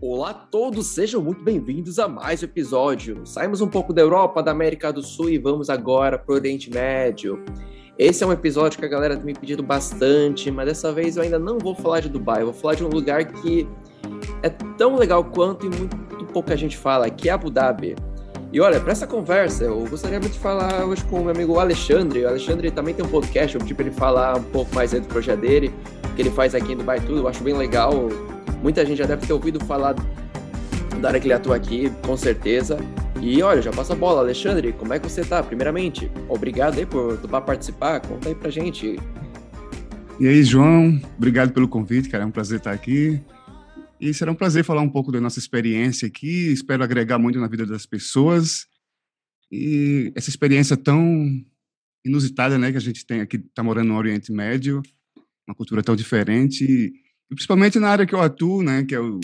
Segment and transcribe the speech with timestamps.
[0.00, 3.26] Olá a todos, sejam muito bem-vindos a mais um episódio.
[3.26, 6.70] Saímos um pouco da Europa, da América do Sul e vamos agora para o Oriente
[6.70, 7.42] Médio.
[7.98, 11.24] Esse é um episódio que a galera tem me pedido bastante, mas dessa vez eu
[11.24, 13.66] ainda não vou falar de Dubai, eu vou falar de um lugar que
[14.40, 15.96] é tão legal quanto e muito
[16.32, 17.96] pouca gente fala, que é Abu Dhabi.
[18.52, 21.58] E olha, para essa conversa, eu gostaria muito de falar hoje com o meu amigo
[21.58, 22.24] Alexandre.
[22.24, 25.02] O Alexandre também tem um podcast, eu pedi para ele falar um pouco mais do
[25.02, 25.74] projeto dele,
[26.14, 28.08] que ele faz aqui em Dubai tudo, eu acho bem legal
[28.62, 29.94] Muita gente já deve ter ouvido falar
[31.00, 32.78] da área que ele atua aqui, com certeza.
[33.20, 34.20] E olha, já passa a bola.
[34.20, 35.42] Alexandre, como é que você tá?
[35.42, 38.00] Primeiramente, obrigado aí por topar participar.
[38.00, 38.98] Conta aí pra gente.
[40.20, 42.24] E aí, João, obrigado pelo convite, cara.
[42.24, 43.20] É um prazer estar aqui.
[44.00, 46.52] E será um prazer falar um pouco da nossa experiência aqui.
[46.52, 48.66] Espero agregar muito na vida das pessoas.
[49.50, 51.28] E essa experiência tão
[52.04, 54.82] inusitada, né, que a gente tem aqui, tá morando no Oriente Médio,
[55.46, 56.92] uma cultura tão diferente
[57.28, 59.20] principalmente na área que eu atuo, né, que é o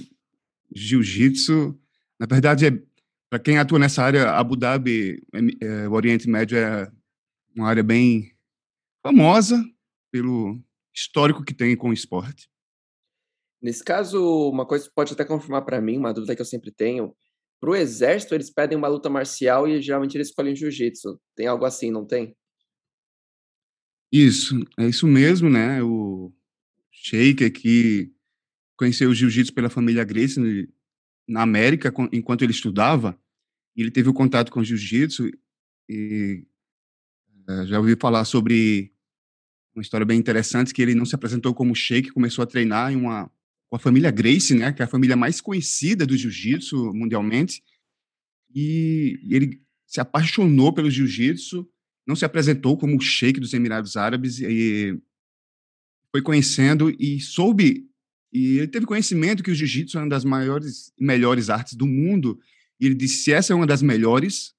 [0.74, 1.78] jiu-jitsu.
[2.18, 2.82] Na verdade, é,
[3.30, 6.90] para quem atua nessa área, Abu Dhabi, é, é, o Oriente Médio é
[7.54, 8.32] uma área bem
[9.02, 9.62] famosa
[10.10, 10.60] pelo
[10.94, 12.48] histórico que tem com o esporte.
[13.60, 16.70] Nesse caso, uma coisa que pode até confirmar para mim, uma dúvida que eu sempre
[16.70, 17.16] tenho,
[17.60, 21.18] para o exército eles pedem uma luta marcial e geralmente eles escolhem jiu-jitsu.
[21.34, 22.36] Tem algo assim, não tem?
[24.12, 25.82] Isso, é isso mesmo, né?
[25.82, 26.30] O,
[27.04, 28.10] Sheik que
[28.76, 30.68] conheceu o jiu-jitsu pela família Gracie
[31.28, 33.18] na América enquanto ele estudava.
[33.76, 35.30] Ele teve o contato com o jiu-jitsu
[35.88, 36.46] e
[37.48, 38.90] uh, já ouvi falar sobre
[39.74, 42.96] uma história bem interessante que ele não se apresentou como sheik, começou a treinar em
[42.96, 43.30] uma
[43.68, 47.62] com a família Gracie, né, que é a família mais conhecida do jiu-jitsu mundialmente.
[48.54, 51.68] E, ele se apaixonou pelo jiu-jitsu,
[52.06, 54.96] não se apresentou como sheik dos Emirados Árabes e
[56.14, 57.90] foi conhecendo e soube,
[58.32, 61.88] e ele teve conhecimento que o jiu-jitsu é uma das maiores e melhores artes do
[61.88, 62.38] mundo,
[62.78, 64.54] e ele disse, se essa é uma das melhores,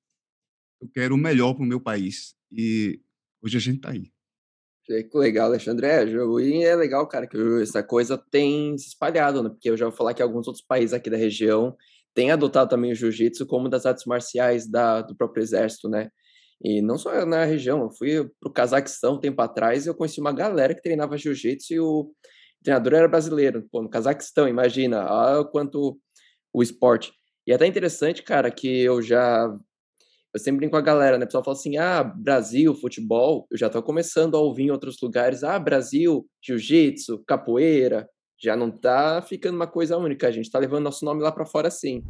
[0.81, 2.35] eu quero o melhor para o meu país.
[2.51, 2.99] E
[3.41, 4.11] hoje a gente está aí.
[4.83, 5.87] Que legal, Alexandre.
[5.87, 9.49] É, e é legal, cara, que essa coisa tem se espalhado, né?
[9.49, 11.73] Porque eu já vou falar que alguns outros países aqui da região
[12.13, 16.09] têm adotado também o jiu-jitsu como das artes marciais da, do próprio exército, né?
[16.63, 19.95] E não só na região, eu fui para o Cazaquistão um tempo atrás e eu
[19.95, 22.11] conheci uma galera que treinava jiu-jitsu e o
[22.63, 23.67] treinador era brasileiro.
[23.71, 25.99] Pô, no Cazaquistão, imagina ah, quanto
[26.53, 27.11] o esporte.
[27.45, 29.53] E é até interessante, cara, que eu já.
[30.33, 31.25] Eu sempre brinco com a galera, né?
[31.25, 33.45] O pessoal fala assim: ah, Brasil, futebol.
[33.51, 38.09] Eu já estou começando a ouvir em outros lugares: ah, Brasil, jiu-jitsu, capoeira.
[38.41, 41.45] Já não tá ficando uma coisa única, a gente tá levando nosso nome lá para
[41.45, 42.03] fora sim.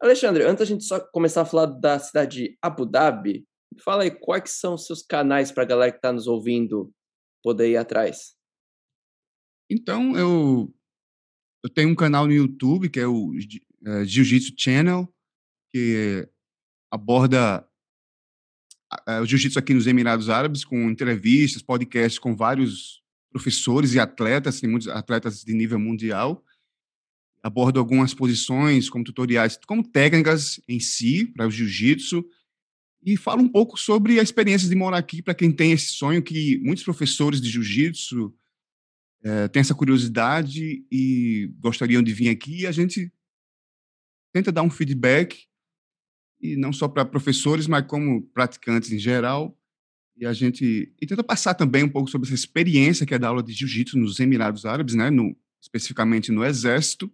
[0.00, 3.46] Alexandre, antes a gente só começar a falar da cidade de Abu Dhabi,
[3.82, 6.92] fala aí quais são os seus canais para a galera que está nos ouvindo
[7.42, 8.34] poder ir atrás.
[9.70, 10.74] Então, eu,
[11.62, 13.32] eu tenho um canal no YouTube que é o
[13.86, 15.08] é, Jiu-Jitsu Channel,
[15.72, 16.28] que
[16.90, 17.66] aborda
[19.06, 24.60] é, o jiu-jitsu aqui nos Emirados Árabes, com entrevistas, podcasts com vários professores e atletas,
[24.60, 26.44] tem muitos atletas de nível mundial
[27.44, 32.24] abordo algumas posições como tutoriais, como técnicas em si para o jiu-jitsu
[33.04, 36.22] e falo um pouco sobre a experiência de morar aqui para quem tem esse sonho
[36.22, 38.34] que muitos professores de jiu-jitsu
[39.22, 43.12] é, têm essa curiosidade e gostariam de vir aqui e a gente
[44.32, 45.44] tenta dar um feedback
[46.40, 49.54] e não só para professores, mas como praticantes em geral.
[50.16, 53.28] E a gente e tenta passar também um pouco sobre essa experiência que é da
[53.28, 57.12] aula de jiu-jitsu nos Emirados Árabes, né, no, especificamente no Exército,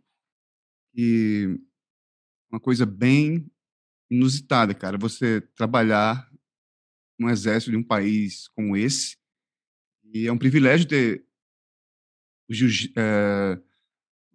[0.95, 1.59] e
[2.51, 3.51] uma coisa bem
[4.11, 6.29] inusitada, cara, você trabalhar
[7.19, 9.17] no exército de um país como esse.
[10.13, 11.25] E é um privilégio ter
[12.49, 13.61] o eh,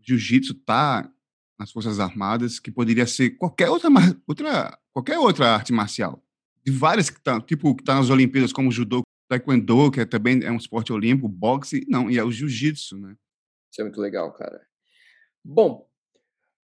[0.02, 1.12] jiu-jitsu jiu tá
[1.60, 3.90] nas Forças Armadas, que poderia ser qualquer outra,
[4.28, 6.24] outra, qualquer outra arte marcial.
[6.66, 10.44] De várias que estão, tipo, que tá nas Olimpíadas, como judô, taekwondo, que é, também
[10.44, 13.16] é um esporte olímpico, boxe, não, e é o jiu-jitsu, né?
[13.72, 14.62] Isso é muito legal, cara.
[15.44, 15.88] Bom,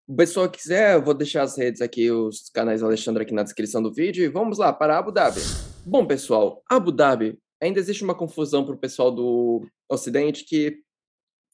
[0.07, 3.83] o pessoal quiser, eu vou deixar as redes aqui, os canais Alexandre aqui na descrição
[3.83, 4.23] do vídeo.
[4.23, 5.41] E vamos lá para Abu Dhabi.
[5.85, 10.79] Bom, pessoal, Abu Dhabi, ainda existe uma confusão para o pessoal do Ocidente que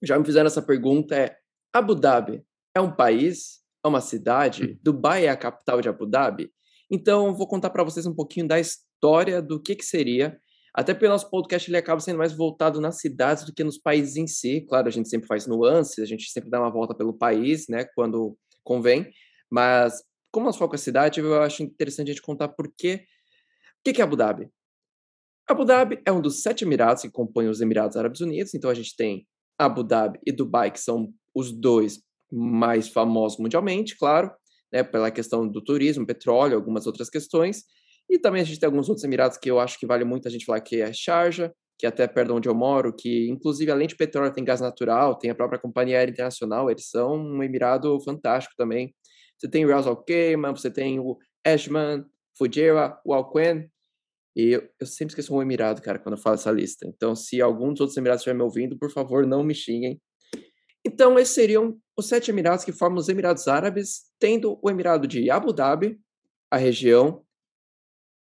[0.03, 1.35] já me fizeram essa pergunta: é
[1.73, 2.43] Abu Dhabi
[2.75, 3.61] é um país?
[3.83, 4.63] É uma cidade?
[4.63, 4.79] Hum.
[4.81, 6.51] Dubai é a capital de Abu Dhabi?
[6.89, 10.39] Então, vou contar para vocês um pouquinho da história do que, que seria
[10.73, 13.77] até porque o nosso podcast ele acaba sendo mais voltado nas cidades do que nos
[13.77, 14.61] países em si.
[14.67, 17.85] Claro, a gente sempre faz nuances, a gente sempre dá uma volta pelo país, né,
[17.95, 19.11] quando convém.
[19.51, 23.05] Mas, como nós focamos a cidade, eu acho interessante a gente contar por quê.
[23.85, 24.49] O que é Abu Dhabi?
[25.47, 28.53] Abu Dhabi é um dos sete Emirados que compõem os Emirados Árabes Unidos.
[28.55, 29.27] Então, a gente tem
[29.59, 34.31] Abu Dhabi e Dubai, que são os dois mais famosos mundialmente, claro,
[34.71, 37.63] né, pela questão do turismo, petróleo, algumas outras questões.
[38.09, 40.31] E também a gente tem alguns outros Emirados que eu acho que vale muito a
[40.31, 43.87] gente falar que é Sharjah, que é até perto onde eu moro, que inclusive além
[43.87, 47.99] de petróleo tem gás natural, tem a própria companhia aérea internacional, eles são um Emirado
[48.01, 48.93] fantástico também.
[49.37, 52.05] Você tem o Ras Al Khaimah, você tem o Ashman,
[52.37, 53.67] Fujairah, o Al Quain,
[54.35, 56.87] e eu, eu, sempre esqueço um Emirado, cara, quando eu falo essa lista.
[56.87, 60.01] Então, se algum dos outros Emirados estiver me ouvindo, por favor, não me xinguem.
[60.85, 65.29] Então, esses seriam os sete Emirados que formam os Emirados Árabes, tendo o Emirado de
[65.29, 65.99] Abu Dhabi,
[66.49, 67.23] a região,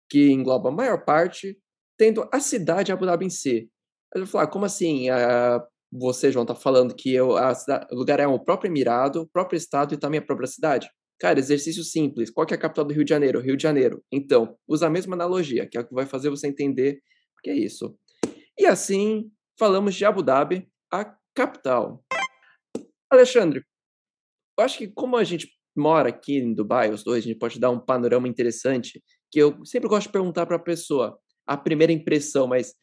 [0.09, 1.59] que engloba a maior parte,
[1.99, 3.71] tendo a cidade de Abu Dhabi em si.
[4.15, 5.11] Eu vou falar, como assim?
[5.11, 5.61] Uh,
[5.93, 9.29] você, João, está falando que eu, a cidade, o lugar é o próprio Emirado, o
[9.29, 10.89] próprio Estado e também a própria cidade?
[11.19, 12.31] Cara, exercício simples.
[12.31, 13.41] Qual que é a capital do Rio de Janeiro?
[13.41, 14.03] Rio de Janeiro.
[14.13, 17.01] Então, usa a mesma analogia, que é o que vai fazer você entender
[17.39, 17.97] o que é isso.
[18.59, 22.05] E assim, falamos de Abu Dhabi, a capital.
[23.11, 23.65] Alexandre,
[24.59, 27.61] eu acho que como a gente mora aqui em Dubai, os dois, a gente pode
[27.61, 31.93] dar um panorama interessante, que eu sempre gosto de perguntar para a pessoa a primeira
[31.93, 32.75] impressão, mas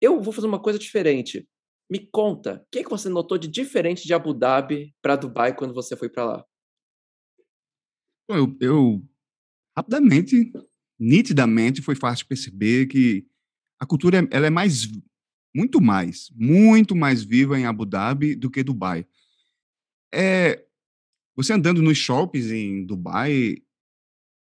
[0.00, 1.48] eu vou fazer uma coisa diferente.
[1.90, 5.54] Me conta, o que, é que você notou de diferente de Abu Dhabi para Dubai
[5.54, 6.44] quando você foi para lá?
[8.28, 9.04] Eu, eu,
[9.76, 10.52] rapidamente,
[10.98, 13.26] nitidamente, foi fácil perceber que
[13.78, 14.88] a cultura ela é mais,
[15.54, 19.06] muito mais, muito mais viva em Abu Dhabi do que Dubai.
[20.12, 20.64] É,
[21.36, 23.56] você andando nos shoppings em Dubai,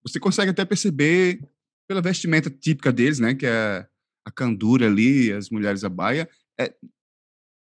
[0.04, 1.42] você consegue até perceber
[1.88, 3.88] pela vestimenta típica deles, né, que é
[4.25, 6.30] a candura ali, as mulheres a baia,
[6.60, 6.74] é,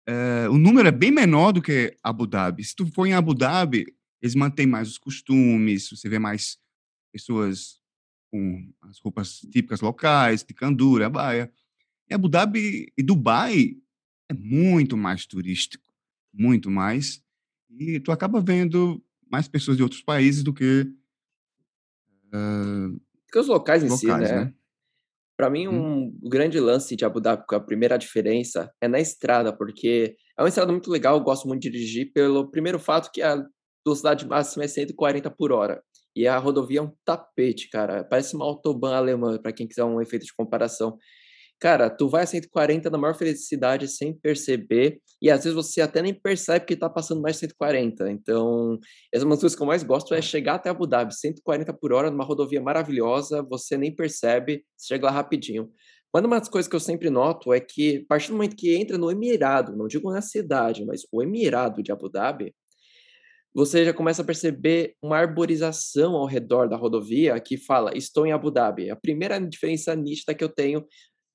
[0.07, 2.65] é, o número é bem menor do que Abu Dhabi.
[2.65, 3.87] Se tu for em Abu Dhabi,
[4.23, 6.59] eles mantêm mais os costumes, você vê mais
[7.13, 7.81] pessoas
[8.31, 11.53] com as roupas típicas locais, de candura, baia.
[12.11, 13.77] E Abu Dhabi e Dubai
[14.31, 15.93] é muito mais turístico,
[16.33, 17.23] muito mais.
[17.71, 20.87] E tu acaba vendo mais pessoas de outros países do que.
[22.35, 23.01] Uh,
[23.31, 24.45] que os locais em locais, si, né?
[24.45, 24.55] né?
[25.37, 26.13] Para mim, hum.
[26.23, 30.49] um grande lance de Abu Dhabi, a primeira diferença é na estrada, porque é uma
[30.49, 33.45] estrada muito legal, eu gosto muito de dirigir, pelo primeiro fato que a
[33.85, 35.83] velocidade máxima é 140 por hora.
[36.17, 38.05] E a rodovia é um tapete, cara.
[38.05, 40.97] Parece uma autobahn alemã, para quem quiser um efeito de comparação.
[41.65, 46.03] Cara, tu vai a 140 na maior felicidade sem perceber, e às vezes você até
[46.03, 48.11] nem percebe que tá passando mais de 140.
[48.11, 48.79] Então,
[49.11, 51.73] essa é uma das coisas que eu mais gosto é chegar até Abu Dhabi, 140
[51.73, 55.71] por hora, numa rodovia maravilhosa, você nem percebe, chega lá rapidinho.
[56.13, 58.75] Mas uma das coisas que eu sempre noto é que, a partir do momento que
[58.75, 62.55] entra no Emirado, não digo na cidade, mas o Emirado de Abu Dhabi,
[63.55, 68.33] você já começa a perceber uma arborização ao redor da rodovia que fala, estou em
[68.33, 68.91] Abu Dhabi.
[68.91, 70.85] A primeira diferença nítida que eu tenho,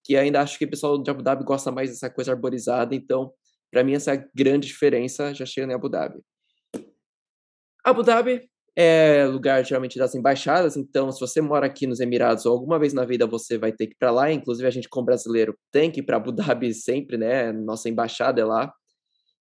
[0.10, 3.32] que ainda acho que o pessoal de Abu Dhabi gosta mais dessa coisa arborizada, então,
[3.72, 6.20] para mim, essa grande diferença já chega em Abu Dhabi.
[7.86, 12.54] Abu Dhabi é lugar geralmente das embaixadas, então se você mora aqui nos Emirados ou
[12.54, 15.06] alguma vez na vida você vai ter que ir para lá, inclusive a gente como
[15.06, 17.52] brasileiro tem que ir para Abu Dhabi sempre, né?
[17.52, 18.74] Nossa embaixada é lá.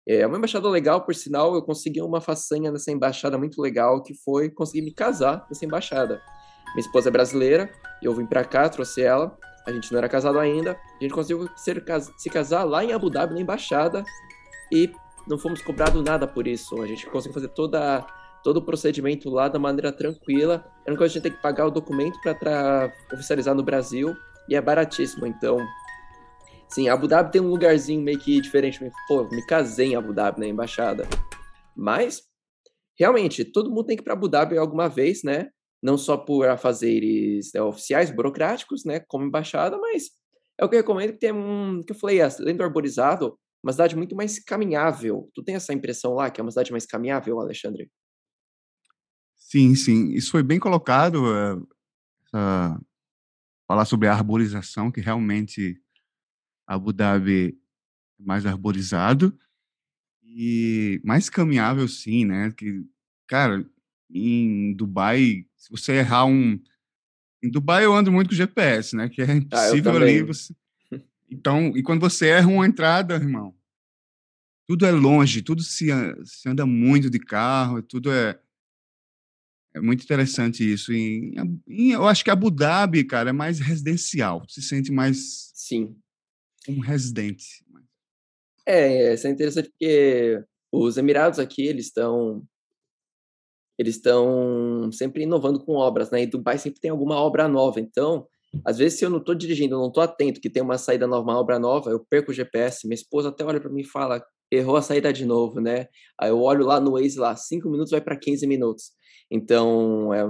[0.07, 4.13] É uma embaixada legal, por sinal, eu consegui uma façanha nessa embaixada muito legal, que
[4.23, 6.21] foi conseguir me casar nessa embaixada.
[6.75, 7.71] Minha esposa é brasileira,
[8.03, 9.35] eu vim para cá, trouxe ela,
[9.67, 11.85] a gente não era casado ainda, a gente conseguiu ser,
[12.17, 14.05] se casar lá em Abu Dhabi, na embaixada,
[14.73, 14.91] e
[15.27, 16.81] não fomos cobrados nada por isso.
[16.83, 18.07] A gente conseguiu fazer toda,
[18.43, 20.65] todo o procedimento lá da maneira tranquila.
[20.87, 24.17] É uma coisa que a gente tem que pagar o documento para oficializar no Brasil,
[24.49, 25.59] e é baratíssimo, então
[26.69, 28.79] Sim, Abu Dhabi tem um lugarzinho meio que diferente.
[29.09, 31.09] Pô, me casei em Abu Dhabi, na né, embaixada.
[31.75, 32.23] Mas,
[32.99, 35.49] realmente, todo mundo tem que ir para Abu Dhabi alguma vez, né?
[35.83, 39.01] Não só por afazeres né, oficiais, burocráticos, né?
[39.01, 40.11] Como embaixada, mas
[40.59, 41.83] é o que eu recomendo que tem um.
[41.83, 45.31] Que eu falei, além do arborizado, uma cidade muito mais caminhável.
[45.35, 47.91] Tu tem essa impressão lá, que é uma cidade mais caminhável, Alexandre?
[49.37, 50.11] Sim, sim.
[50.11, 51.23] Isso foi bem colocado.
[51.23, 51.63] Uh,
[52.35, 52.87] uh,
[53.69, 55.81] falar sobre a arborização, que realmente
[56.67, 57.59] Abu Dhabi
[58.19, 59.39] mais arborizado
[60.23, 62.51] e mais caminhável, sim, né?
[62.57, 62.85] Que,
[63.27, 63.65] cara,
[64.11, 66.61] em Dubai, se você errar um.
[67.43, 69.09] Em Dubai eu ando muito com GPS, né?
[69.09, 70.23] Que é ah, impossível ah, ali.
[70.23, 70.55] Você...
[71.31, 73.55] Então, e quando você erra uma entrada, irmão,
[74.67, 75.87] tudo é longe, tudo se,
[76.25, 78.39] se anda muito de carro, tudo é.
[79.75, 80.93] É muito interessante isso.
[80.93, 81.35] E,
[81.69, 84.45] e eu acho que Abu Dhabi, cara, é mais residencial.
[84.49, 85.53] Se sente mais.
[85.55, 85.95] Sim
[86.69, 87.65] um residente.
[88.67, 92.47] É, isso é interessante porque os Emirados aqui, eles estão
[93.79, 96.23] eles estão sempre inovando com obras, né?
[96.23, 97.81] E Dubai sempre tem alguma obra nova.
[97.81, 98.27] Então,
[98.65, 101.23] Às vezes, se eu não estou dirigindo, não estou atento, que tem uma saída nova,
[101.23, 102.87] uma obra nova, eu perco o GPS.
[102.87, 105.87] Minha esposa até olha para mim e fala: errou a saída de novo, né?
[106.19, 108.93] Aí eu olho lá no Waze, lá, 5 minutos vai para 15 minutos.
[109.31, 110.21] Então, é,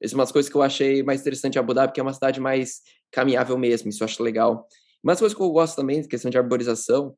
[0.00, 2.40] essas são umas coisas que eu achei mais interessante Abu Dhabi, que é uma cidade
[2.40, 2.80] mais
[3.12, 4.66] caminhável mesmo, isso eu acho legal.
[5.02, 7.14] Uma das coisas que eu gosto também, questão de arborização,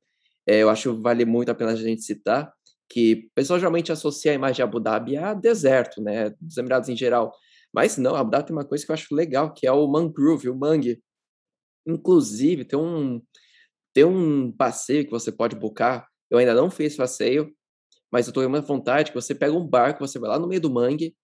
[0.47, 2.53] é, eu acho que vale muito a pena a gente citar,
[2.93, 6.89] que o pessoal geralmente associa a imagem de Abu Dhabi a deserto, né, dos Emirados
[6.89, 7.33] em geral.
[7.73, 10.51] Mas não, Abu Dhabi tem uma coisa que eu acho legal, que é o mangrove,
[10.51, 11.03] o mangue.
[11.87, 13.23] Inclusive, tem um,
[13.95, 17.51] tem um passeio que você pode buscar, eu ainda não fiz passeio,
[18.13, 20.49] mas eu tô com uma vontade que você pega um barco, você vai lá no
[20.49, 21.17] meio do mangue,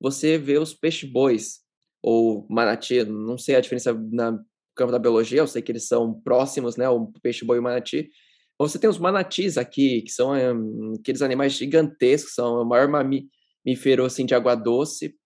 [0.00, 1.60] você vê os peixes-bois,
[2.02, 4.38] ou manati, não sei a diferença na
[4.76, 8.10] campo da biologia, eu sei que eles são próximos, né, o peixe-boi e o manati.
[8.58, 14.04] Você tem os manatis aqui, que são um, aqueles animais gigantescos, são o maior mamífero,
[14.04, 15.16] assim, de água doce.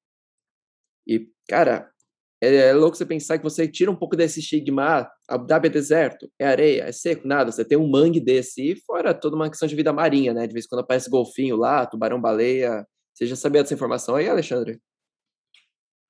[1.07, 1.91] E, cara,
[2.41, 5.67] é, é, louco você pensar que você tira um pouco desse estigma, ah, Abu Dhabi
[5.67, 7.51] é deserto, é areia, é seco, nada.
[7.51, 10.47] Você tem um mangue desse, e fora toda uma questão de vida marinha, né?
[10.47, 12.87] De vez em quando aparece golfinho lá, tubarão-baleia.
[13.13, 14.81] Você já sabia dessa informação aí, Alexandre?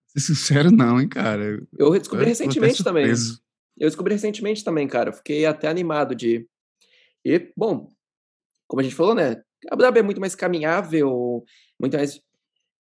[0.09, 1.59] Ser sincero, não, hein, cara.
[1.79, 3.07] Eu descobri eu recentemente também.
[3.07, 5.11] Eu descobri recentemente também, cara.
[5.11, 6.47] Eu fiquei até animado de.
[7.29, 7.91] E, bom,
[8.67, 9.43] como a gente falou, né?
[9.71, 11.45] Abu Dhabi é muito mais caminhável,
[11.79, 12.19] muito mais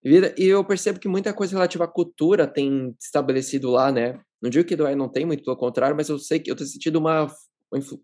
[0.02, 0.34] vida.
[0.38, 4.18] E eu percebo que muita coisa relativa à cultura tem estabelecido lá, né?
[4.40, 6.70] Não digo que Dubai não tem, muito pelo contrário, mas eu sei que eu tenho
[6.70, 7.26] sentido uma,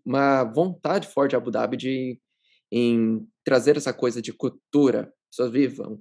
[0.05, 2.19] uma vontade forte de Abu Dhabi de
[2.71, 5.99] em trazer essa coisa de cultura, pessoas vivam.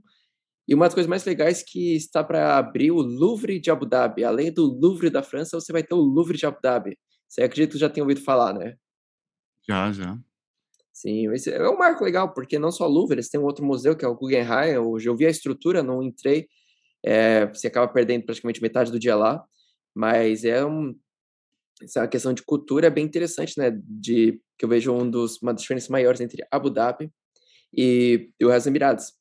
[0.69, 4.25] E uma das coisas mais legais que está para abrir o Louvre de Abu Dhabi.
[4.25, 6.99] Além do Louvre da França, você vai ter o Louvre de Abu Dhabi.
[7.29, 8.75] Você acredita que já tem ouvido falar, né?
[9.69, 10.19] Já, já.
[10.95, 13.65] Sim, esse é um marco legal, porque não só o Louvre, eles têm um outro
[13.65, 14.75] museu, que é o Guggenheim.
[14.75, 16.49] Eu já vi a estrutura, não entrei.
[17.05, 19.45] É, você acaba perdendo praticamente metade do dia lá.
[19.93, 20.95] Mas é um,
[21.83, 23.77] essa questão de cultura é bem interessante, né?
[23.85, 27.11] De que eu vejo um dos, uma das diferenças maiores entre Abu Dhabi
[27.77, 29.13] e, e os Emirados.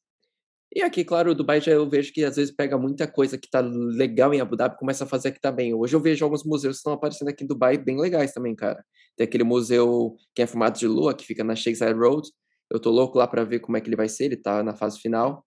[0.75, 3.48] E aqui, claro, o Dubai já eu vejo que às vezes pega muita coisa que
[3.48, 5.72] tá legal em Abu Dhabi começa a fazer aqui também.
[5.72, 8.84] Hoje eu vejo alguns museus que estão aparecendo aqui em Dubai bem legais também, cara.
[9.15, 12.27] Tem aquele museu que é formato de lua, que fica na Shakespeare Road.
[12.72, 14.75] Eu tô louco lá para ver como é que ele vai ser, ele tá na
[14.75, 15.46] fase final.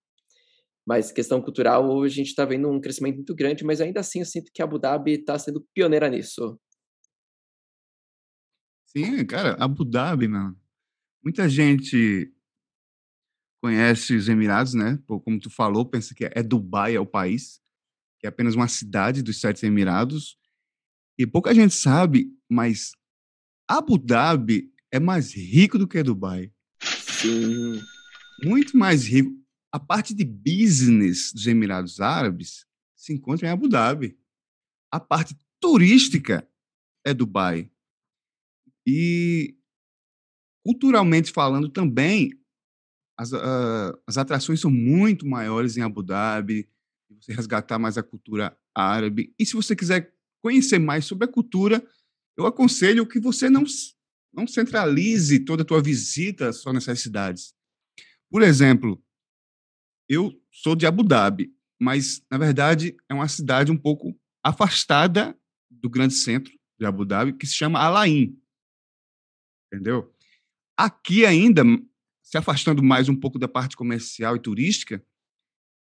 [0.87, 4.27] Mas questão cultural, a gente está vendo um crescimento muito grande, mas ainda assim eu
[4.27, 6.57] sinto que Abu Dhabi está sendo pioneira nisso.
[8.85, 10.57] Sim, cara, Abu Dhabi, mano.
[11.21, 12.33] Muita gente
[13.61, 14.99] conhece os Emirados, né?
[15.07, 17.61] Como tu falou, pensa que é Dubai é o país,
[18.21, 20.39] que é apenas uma cidade dos sete Emirados.
[21.19, 22.93] E pouca gente sabe, mas
[23.69, 26.53] Abu Dhabi é mais rico do que Dubai.
[26.81, 27.81] Sim.
[28.45, 29.31] Muito mais rico.
[29.73, 34.19] A parte de business dos Emirados Árabes se encontra em Abu Dhabi.
[34.93, 36.49] A parte turística
[37.05, 37.71] é Dubai.
[38.87, 39.57] E
[40.65, 42.31] culturalmente falando também,
[43.17, 46.69] as, uh, as atrações são muito maiores em Abu Dhabi,
[47.21, 49.35] você resgatar mais a cultura árabe.
[49.39, 51.85] E se você quiser conhecer mais sobre a cultura,
[52.37, 53.65] eu aconselho que você não,
[54.33, 57.55] não centralize toda a tua visita só nessas cidades.
[58.31, 59.03] Por exemplo,
[60.09, 65.39] eu sou de Abu Dhabi, mas, na verdade, é uma cidade um pouco afastada
[65.71, 68.39] do grande centro de Abu Dhabi, que se chama Alain.
[69.73, 70.13] Entendeu?
[70.77, 71.65] Aqui ainda,
[72.27, 75.01] se afastando mais um pouco da parte comercial e turística,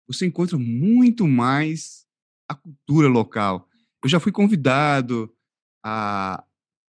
[0.08, 2.04] você encontra muito mais
[2.48, 3.68] a cultura local.
[4.02, 5.32] Eu já fui convidado
[5.84, 6.44] a,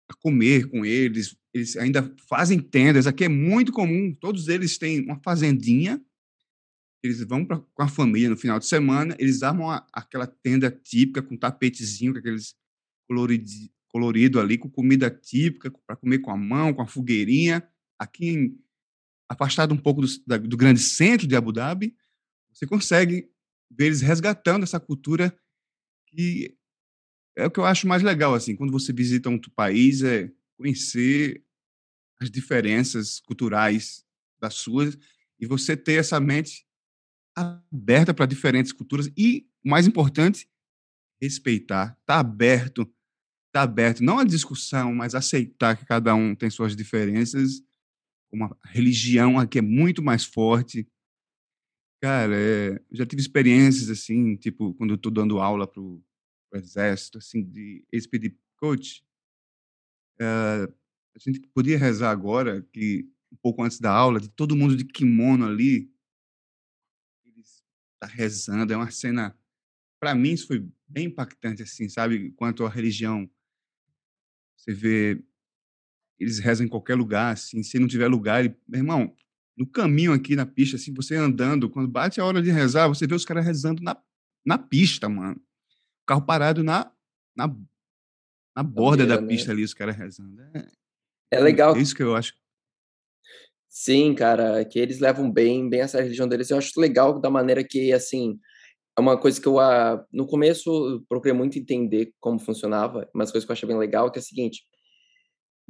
[0.09, 3.09] a comer com eles, eles ainda fazem tendas.
[3.09, 6.01] Aqui é muito comum, todos eles têm uma fazendinha.
[7.03, 10.71] Eles vão pra, com a família no final de semana, eles armam a, aquela tenda
[10.71, 12.55] típica com tapetezinho, com aqueles
[13.09, 13.51] colorido,
[13.89, 17.69] colorido ali, com comida típica, para comer com a mão, com a fogueirinha.
[17.99, 18.70] Aqui em
[19.31, 21.97] afastado um pouco do, do grande centro de Abu Dhabi,
[22.53, 23.31] você consegue
[23.71, 25.33] ver eles resgatando essa cultura
[26.09, 26.57] que
[27.37, 30.31] é o que eu acho mais legal, assim, quando você visita um outro país, é
[30.59, 31.45] conhecer
[32.21, 34.05] as diferenças culturais
[34.41, 34.99] das suas
[35.39, 36.67] e você ter essa mente
[37.37, 40.51] aberta para diferentes culturas e, mais importante,
[41.23, 42.93] respeitar, tá aberto,
[43.53, 47.63] tá aberto, não a discussão, mas aceitar que cada um tem suas diferenças
[48.33, 50.87] uma religião aqui é muito mais forte.
[52.03, 56.03] Cara, é, já tive experiências assim, tipo, quando eu tô dando aula pro,
[56.51, 59.05] pro exército, assim, de expedit coach,
[60.21, 60.73] uh,
[61.15, 64.85] a gente podia rezar agora, que um pouco antes da aula, de todo mundo de
[64.85, 65.93] kimono ali,
[67.25, 67.63] eles
[68.01, 69.37] tá rezando, é uma cena
[70.01, 72.33] para mim isso foi bem impactante, assim, sabe?
[72.33, 73.31] Quanto à religião,
[74.57, 75.23] você vê
[76.21, 79.13] eles rezam em qualquer lugar, assim, se não tiver lugar, ele, meu irmão,
[79.57, 83.07] no caminho aqui na pista, assim, você andando, quando bate a hora de rezar, você
[83.07, 83.97] vê os caras rezando na,
[84.45, 85.37] na pista, mano.
[86.03, 86.93] O carro parado na,
[87.37, 87.55] na,
[88.55, 89.27] na borda da né?
[89.27, 90.41] pista ali, os caras rezando.
[90.55, 90.69] É,
[91.33, 91.75] é legal.
[91.77, 92.35] É isso que eu acho.
[93.69, 96.51] Sim, cara, que eles levam bem, bem essa religião deles.
[96.51, 98.39] Eu acho legal da maneira que, assim,
[98.99, 99.57] é uma coisa que eu,
[100.13, 104.19] no começo, procurei muito entender como funcionava, mas coisa que eu achei bem legal, que
[104.19, 104.65] é o seguinte,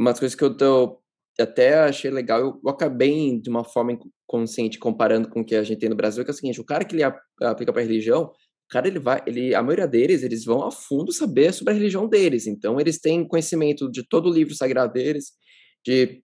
[0.00, 0.99] umas coisas que eu tô,
[1.38, 3.92] até achei legal, eu, acabei de uma forma
[4.26, 6.64] inconsciente comparando com o que a gente tem no Brasil, que é o seguinte, o
[6.64, 8.33] cara que ele aplica para religião,
[8.71, 12.09] cara ele vai, ele, a maioria deles, eles vão a fundo saber sobre a religião
[12.09, 15.33] deles, então eles têm conhecimento de todo o livro sagrado deles,
[15.85, 16.23] de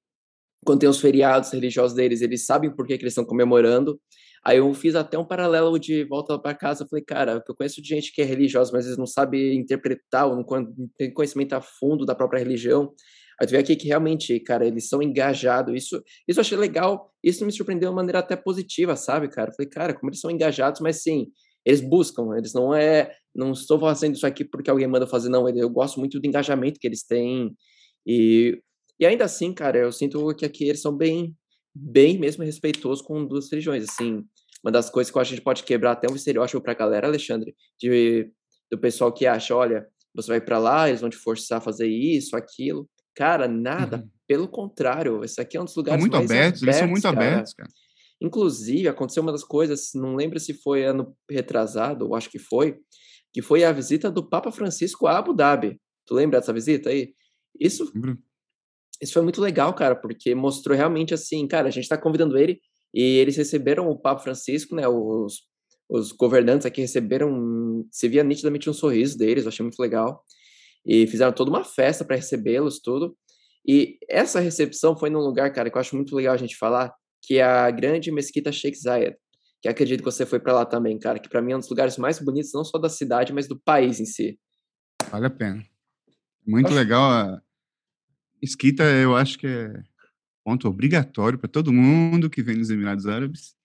[0.64, 4.00] quando tem os feriados religiosos deles, eles sabem por que, que eles estão comemorando.
[4.44, 7.88] Aí eu fiz até um paralelo de volta para casa, falei, cara, eu conheço de
[7.88, 10.44] gente que é religiosa, mas eles não sabem interpretar, ou não
[10.96, 12.92] tem conhecimento a fundo da própria religião.
[13.40, 15.74] Aí tu vê aqui que realmente, cara, eles são engajados.
[15.74, 17.12] Isso, isso eu achei legal.
[17.22, 19.52] Isso me surpreendeu de uma maneira até positiva, sabe, cara?
[19.52, 21.28] Falei, cara, como eles são engajados, mas sim,
[21.64, 22.34] eles buscam.
[22.36, 25.48] Eles não é, não estou fazendo isso aqui porque alguém manda fazer, não.
[25.48, 27.54] Eu gosto muito do engajamento que eles têm.
[28.06, 28.58] E,
[28.98, 31.36] e ainda assim, cara, eu sinto que aqui eles são bem,
[31.74, 33.84] bem mesmo respeitosos com duas religiões.
[33.84, 34.24] Assim,
[34.64, 36.72] uma das coisas que eu acho que a gente pode quebrar até um estereótipo para
[36.72, 38.30] a galera, Alexandre, de,
[38.70, 41.86] do pessoal que acha, olha, você vai para lá, eles vão te forçar a fazer
[41.86, 42.88] isso, aquilo.
[43.16, 43.96] Cara, nada.
[43.96, 44.10] Uhum.
[44.28, 46.62] Pelo contrário, esse aqui é um dos lugares são muito mais abertos, abertos.
[46.62, 47.16] Eles são muito cara.
[47.16, 47.70] abertos, cara.
[48.20, 52.78] Inclusive, aconteceu uma das coisas, não lembro se foi ano retrasado, ou acho que foi,
[53.32, 55.80] que foi a visita do Papa Francisco a Abu Dhabi.
[56.06, 57.14] Tu lembra dessa visita aí?
[57.58, 57.90] Isso,
[59.00, 62.60] isso foi muito legal, cara, porque mostrou realmente assim, cara, a gente está convidando ele
[62.92, 64.86] e eles receberam o Papa Francisco, né?
[64.88, 65.42] Os,
[65.88, 70.22] os governantes aqui receberam, se via nitidamente um sorriso deles, eu achei muito legal
[70.86, 73.16] e fizeram toda uma festa para recebê-los, tudo.
[73.66, 76.94] E essa recepção foi num lugar, cara, que eu acho muito legal a gente falar,
[77.20, 79.16] que é a grande mesquita Sheikh Zayed,
[79.60, 81.68] que acredito que você foi para lá também, cara, que para mim é um dos
[81.68, 84.38] lugares mais bonitos, não só da cidade, mas do país em si.
[85.10, 85.66] Vale a pena.
[86.46, 86.76] Muito acho...
[86.76, 87.10] legal.
[87.10, 87.42] A
[88.40, 89.82] mesquita, eu acho que é
[90.44, 93.56] ponto obrigatório para todo mundo que vem nos Emirados Árabes.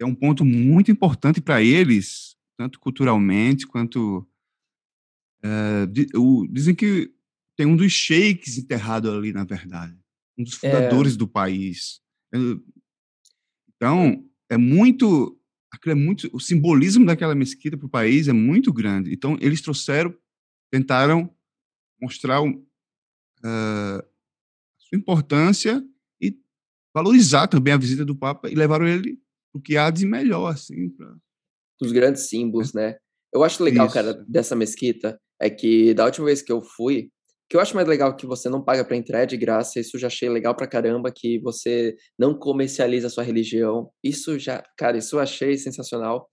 [0.00, 4.26] É um ponto muito importante para eles, tanto culturalmente quanto
[5.42, 7.12] é, o, dizem que
[7.56, 9.96] tem um dos sheiks enterrado ali, na verdade.
[10.38, 10.70] Um dos é.
[10.70, 11.16] fundadores é.
[11.16, 12.00] do país.
[13.76, 15.36] Então, é muito.
[15.86, 19.12] É muito o simbolismo daquela mesquita para o país é muito grande.
[19.12, 20.12] Então, eles trouxeram,
[20.70, 21.32] tentaram
[22.00, 22.48] mostrar uh,
[23.44, 24.04] a
[24.78, 25.82] sua importância
[26.20, 26.36] e
[26.94, 29.20] valorizar também a visita do Papa e levaram ele
[29.54, 30.90] o que há de melhor, assim.
[30.90, 31.14] Pra...
[31.80, 32.78] Os grandes símbolos, é.
[32.78, 32.98] né?
[33.32, 33.94] Eu acho legal, Isso.
[33.94, 37.10] cara, dessa mesquita, é que da última vez que eu fui,
[37.48, 39.98] que eu acho mais legal que você não paga para entrar é de graça, isso
[39.98, 43.90] já achei legal pra caramba, que você não comercializa a sua religião.
[44.04, 46.30] Isso já, cara, isso eu achei sensacional.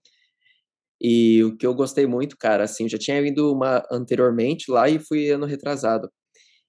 [1.00, 4.98] E o que eu gostei muito, cara, assim, já tinha ido uma anteriormente lá e
[4.98, 6.10] fui ano retrasado.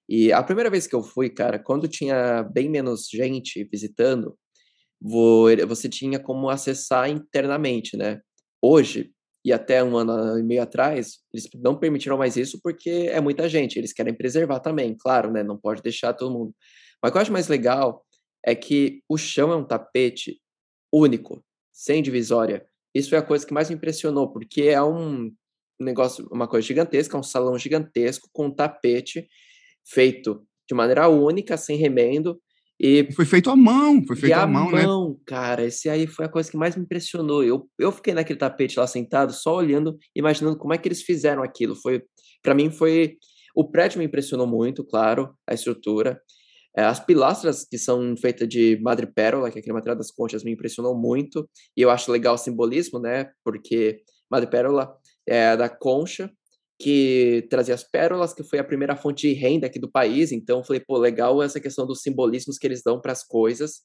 [0.08, 4.36] E a primeira vez que eu fui, cara, quando tinha bem menos gente visitando,
[5.00, 8.20] você tinha como acessar internamente, né?
[8.60, 9.12] Hoje,
[9.44, 13.48] e até um ano e meio atrás, eles não permitiram mais isso porque é muita
[13.48, 15.42] gente, eles querem preservar também, claro, né?
[15.42, 16.54] Não pode deixar todo mundo.
[17.02, 18.04] Mas o que eu acho mais legal
[18.44, 20.40] é que o chão é um tapete
[20.92, 22.66] único, sem divisória.
[22.94, 25.32] Isso é a coisa que mais me impressionou, porque é um
[25.78, 29.26] negócio, uma coisa gigantesca, um salão gigantesco com um tapete
[29.86, 32.40] feito de maneira única, sem remendo,
[32.82, 34.86] e foi feito à mão, foi feito à mão, né?
[34.86, 37.44] mão, cara, esse aí foi a coisa que mais me impressionou.
[37.44, 41.42] Eu, eu fiquei naquele tapete lá sentado, só olhando, imaginando como é que eles fizeram
[41.42, 41.76] aquilo.
[41.76, 42.02] Foi,
[42.42, 43.18] para mim foi,
[43.54, 46.18] o prédio me impressionou muito, claro, a estrutura.
[46.74, 50.52] É, as pilastras que são feitas de madrepérola, que é aquele material das conchas, me
[50.52, 51.46] impressionou muito.
[51.76, 53.30] E eu acho legal o simbolismo, né?
[53.44, 54.90] Porque madrepérola
[55.28, 56.30] é da concha,
[56.80, 60.32] que trazia as pérolas, que foi a primeira fonte de renda aqui do país.
[60.32, 63.82] Então, falei, pô, legal essa questão dos simbolismos que eles dão para as coisas.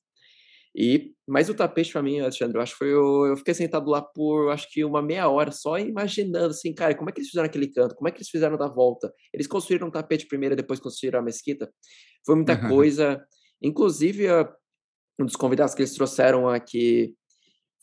[0.74, 3.90] E, mas o tapete para mim, Alexandre, eu acho que foi eu, eu fiquei sentado
[3.90, 7.30] lá por acho que uma meia hora só imaginando assim, cara, como é que eles
[7.30, 7.96] fizeram aquele canto?
[7.96, 9.14] Como é que eles fizeram da volta?
[9.34, 11.70] Eles construíram um tapete primeiro e depois construíram a mesquita.
[12.26, 12.70] Foi muita uhum.
[12.70, 13.26] coisa.
[13.62, 14.28] Inclusive,
[15.20, 17.14] um dos convidados que eles trouxeram aqui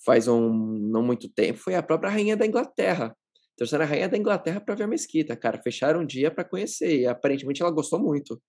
[0.04, 3.14] faz um não muito tempo foi a própria rainha da Inglaterra.
[3.56, 5.62] Trouxeram a rainha da Inglaterra para ver a mesquita, cara.
[5.62, 8.40] Fecharam um dia para conhecer e aparentemente ela gostou muito.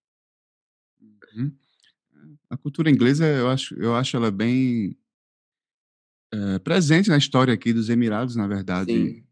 [1.35, 1.51] Uhum.
[2.49, 4.97] A cultura inglesa, eu acho, eu acho ela bem
[6.33, 8.91] é, presente na história aqui dos Emirados, na verdade.
[8.91, 9.23] Sim.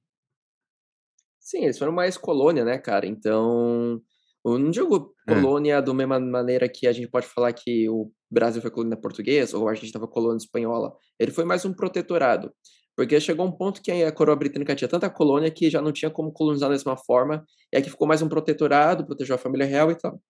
[1.39, 3.05] Sim, eles foram mais colônia, né, cara?
[3.07, 4.01] Então,
[4.45, 5.33] eu não digo É.
[5.33, 9.57] colônia da mesma maneira que a gente pode falar que o Brasil foi colônia portuguesa
[9.57, 10.95] ou a gente estava colônia espanhola.
[11.19, 12.53] Ele foi mais um protetorado.
[12.95, 16.11] Porque chegou um ponto que a coroa britânica tinha tanta colônia que já não tinha
[16.11, 19.91] como colonizar da mesma forma, e aqui ficou mais um protetorado, protegeu a família real
[19.91, 20.21] e tal.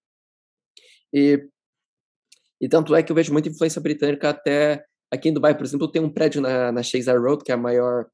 [1.14, 1.44] E,
[2.62, 5.92] e tanto é que eu vejo muita influência britânica até aqui em Dubai, por exemplo,
[5.92, 8.08] tem um prédio na, na Shazer Road, que é a maior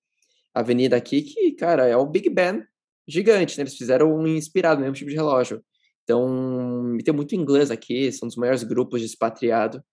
[0.54, 2.64] avenida aqui, que, cara, é o Big Ben
[3.08, 3.64] gigante, né?
[3.64, 5.64] Eles fizeram um inspirado, mesmo tipo de relógio.
[6.04, 9.84] Então, tem muito inglês aqui, são dos maiores grupos de expatriado.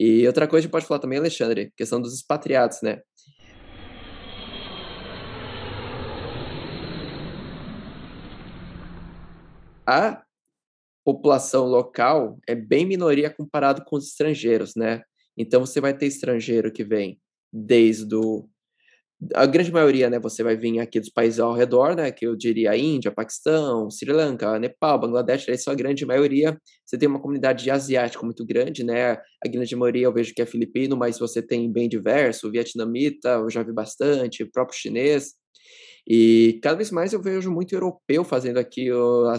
[0.00, 3.02] E outra coisa que pode falar também, Alexandre, questão dos expatriados, né?
[9.86, 10.22] A
[11.04, 15.02] população local é bem minoria comparado com os estrangeiros, né?
[15.36, 17.20] Então você vai ter estrangeiro que vem
[17.52, 18.48] desde o
[19.34, 22.34] a grande maioria, né, você vai vir aqui dos países ao redor, né, que eu
[22.34, 26.58] diria Índia, Paquistão, Sri Lanka, Nepal, Bangladesh, essa é a grande maioria.
[26.84, 30.46] Você tem uma comunidade asiática muito grande, né, a grande maioria eu vejo que é
[30.46, 35.34] filipino, mas você tem bem diverso, vietnamita, eu já vi bastante, próprio chinês.
[36.06, 39.30] E cada vez mais eu vejo muito europeu fazendo aqui o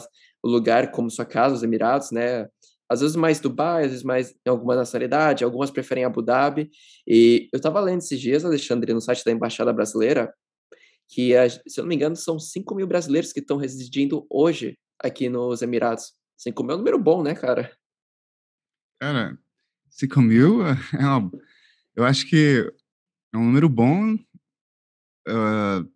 [0.47, 2.47] lugar como sua casa, os Emirados, né,
[2.89, 6.69] às vezes mais Dubai, às vezes mais em alguma nacionalidade, algumas preferem Abu Dhabi.
[7.07, 10.33] E eu estava lendo esses dias, Alexandre, no site da Embaixada Brasileira,
[11.09, 11.33] que,
[11.67, 15.61] se eu não me engano, são 5 mil brasileiros que estão residindo hoje aqui nos
[15.61, 16.13] Emirados.
[16.37, 17.71] 5 mil é um número bom, né, cara?
[19.01, 19.37] Cara,
[19.89, 20.61] 5 mil
[20.93, 21.31] é uma,
[21.95, 22.71] eu acho que
[23.33, 24.15] é um número bom.
[25.27, 25.89] Uh,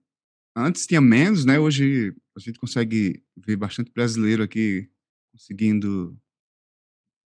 [0.55, 1.59] antes tinha menos, né?
[1.59, 4.87] Hoje a gente consegue ver bastante brasileiro aqui
[5.31, 6.15] conseguindo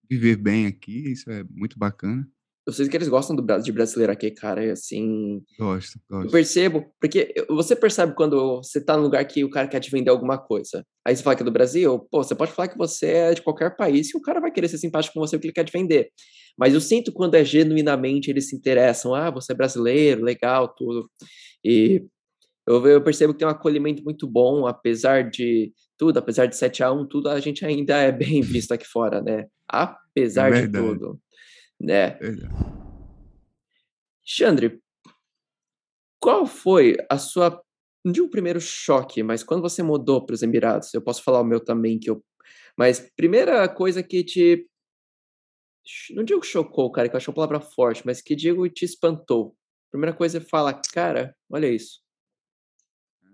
[0.09, 2.27] viver bem aqui, isso é muito bacana.
[2.67, 5.41] Eu sei que eles gostam do, de brasileiro aqui, cara, e assim...
[5.57, 6.27] Gosto, gosto.
[6.27, 9.89] Eu percebo, porque você percebe quando você tá num lugar que o cara quer te
[9.89, 10.85] vender alguma coisa.
[11.05, 13.41] Aí você fala que é do Brasil, pô, você pode falar que você é de
[13.41, 15.71] qualquer país e o cara vai querer ser simpático com você porque ele quer te
[15.71, 16.09] vender.
[16.57, 21.09] Mas eu sinto quando é genuinamente eles se interessam, ah, você é brasileiro, legal, tudo.
[21.63, 22.05] E
[22.69, 26.83] eu, eu percebo que tem um acolhimento muito bom, apesar de tudo, apesar de 7
[26.83, 29.47] a 1 tudo, a gente ainda é bem visto aqui fora, né?
[29.67, 31.19] Apesar é de tudo,
[31.79, 32.11] né?
[32.21, 32.53] Verdade.
[34.23, 34.79] Xandre,
[36.21, 37.59] qual foi a sua,
[38.05, 41.41] não digo o primeiro choque, mas quando você mudou para os Emirados, eu posso falar
[41.41, 42.23] o meu também, que eu,
[42.77, 44.67] mas primeira coisa que te,
[46.11, 49.55] não digo chocou, cara, que eu acho uma palavra forte, mas que digo te espantou.
[49.89, 52.07] Primeira coisa é falar, cara, olha isso.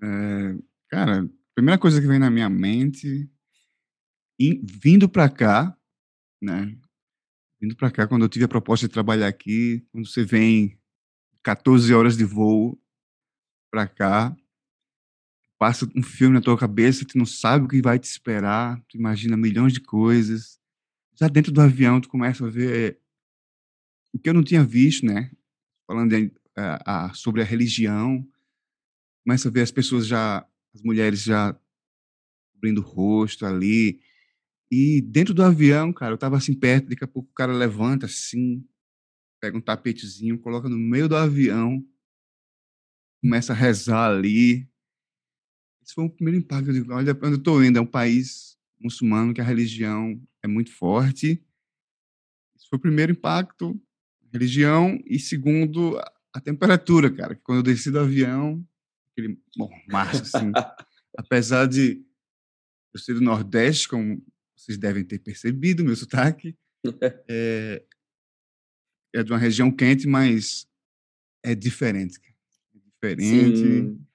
[0.03, 0.57] É,
[0.89, 3.29] cara, primeira coisa que vem na minha mente,
[4.63, 5.75] vindo para cá,
[6.41, 6.77] né?
[7.61, 10.77] Vindo para cá, quando eu tive a proposta de trabalhar aqui, quando você vem
[11.43, 12.79] 14 horas de voo
[13.71, 14.35] para cá,
[15.57, 18.97] passa um filme na tua cabeça, tu não sabe o que vai te esperar, tu
[18.97, 20.59] imagina milhões de coisas.
[21.17, 22.99] Já dentro do avião, tu começa a ver
[24.13, 25.31] o que eu não tinha visto, né?
[25.87, 26.25] Falando de,
[26.57, 28.27] uh, uh, sobre a religião,
[29.25, 31.59] começa a ver as pessoas já, as mulheres já
[32.53, 33.99] cobrindo o rosto ali.
[34.71, 38.05] E dentro do avião, cara, eu tava assim perto, daqui a pouco o cara levanta
[38.05, 38.63] assim,
[39.41, 41.83] pega um tapetezinho, coloca no meio do avião,
[43.19, 44.69] começa a rezar ali.
[45.81, 46.69] Esse foi o primeiro impacto.
[46.69, 50.47] Eu digo, olha, onde eu tô indo, é um país muçulmano que a religião é
[50.47, 51.43] muito forte.
[52.55, 53.79] Esse foi o primeiro impacto,
[54.31, 55.99] religião, e segundo,
[56.33, 57.35] a temperatura, cara.
[57.43, 58.63] Quando eu desci do avião,
[59.15, 60.51] aquele mormaço, assim.
[61.17, 62.03] Apesar de
[62.93, 64.21] eu ser do Nordeste, como
[64.55, 66.55] vocês devem ter percebido, meu sotaque,
[67.29, 67.83] é,
[69.13, 70.67] é de uma região quente, mas
[71.43, 72.19] é diferente.
[72.73, 73.57] É diferente.
[73.57, 74.05] Sim.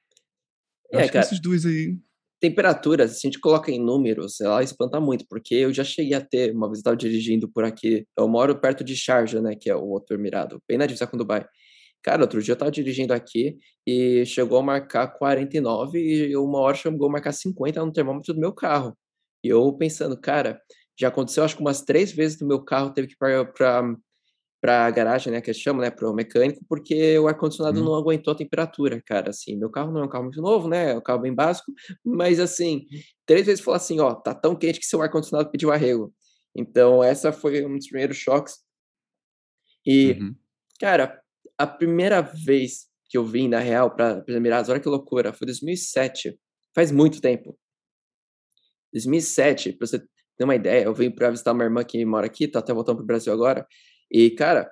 [0.92, 1.98] É, cara, esses dois aí.
[2.40, 6.24] Temperaturas, se a gente coloca em números, ela espanta muito, porque eu já cheguei a
[6.24, 9.68] ter, uma vez eu estava dirigindo por aqui, eu moro perto de Sharjah, né, que
[9.68, 11.46] é o outro Emirado, bem na divisa com Dubai.
[12.02, 16.74] Cara, outro dia eu tava dirigindo aqui e chegou a marcar 49 e uma hora
[16.76, 18.96] chegou a marcar 50 no termômetro do meu carro.
[19.44, 20.60] E eu pensando, cara,
[20.98, 23.16] já aconteceu acho que umas três vezes no meu carro teve que ir
[23.52, 23.94] para
[24.60, 27.84] para a garagem, né, que eles chamam, né, para o mecânico, porque o ar-condicionado Hum.
[27.84, 30.92] não aguentou a temperatura, cara, assim, meu carro não é um carro muito novo, né,
[30.92, 31.72] é um carro bem básico,
[32.04, 32.84] mas assim,
[33.26, 36.12] três vezes falou assim, ó, tá tão quente que seu ar-condicionado pediu arrego.
[36.54, 38.54] Então, essa foi um dos primeiros choques.
[39.86, 40.36] E, Uhum.
[40.80, 41.20] cara,
[41.59, 45.46] a primeira vez que eu vim, na real, para os Emirados, olha que loucura, foi
[45.46, 46.38] 2007,
[46.74, 47.59] faz muito tempo.
[48.92, 52.48] 2007, pra você ter uma ideia, eu vim para visitar uma irmã que mora aqui,
[52.48, 53.66] tá até voltando pro Brasil agora,
[54.11, 54.70] e, cara,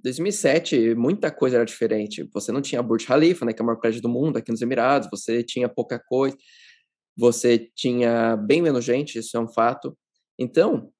[0.00, 2.28] 2007, muita coisa era diferente.
[2.34, 4.60] Você não tinha Burj Khalifa, né, que é o maior prédio do mundo aqui nos
[4.60, 6.36] Emirados, você tinha pouca coisa.
[7.16, 9.96] você tinha bem menos gente, isso é um fato.
[10.38, 10.92] Então,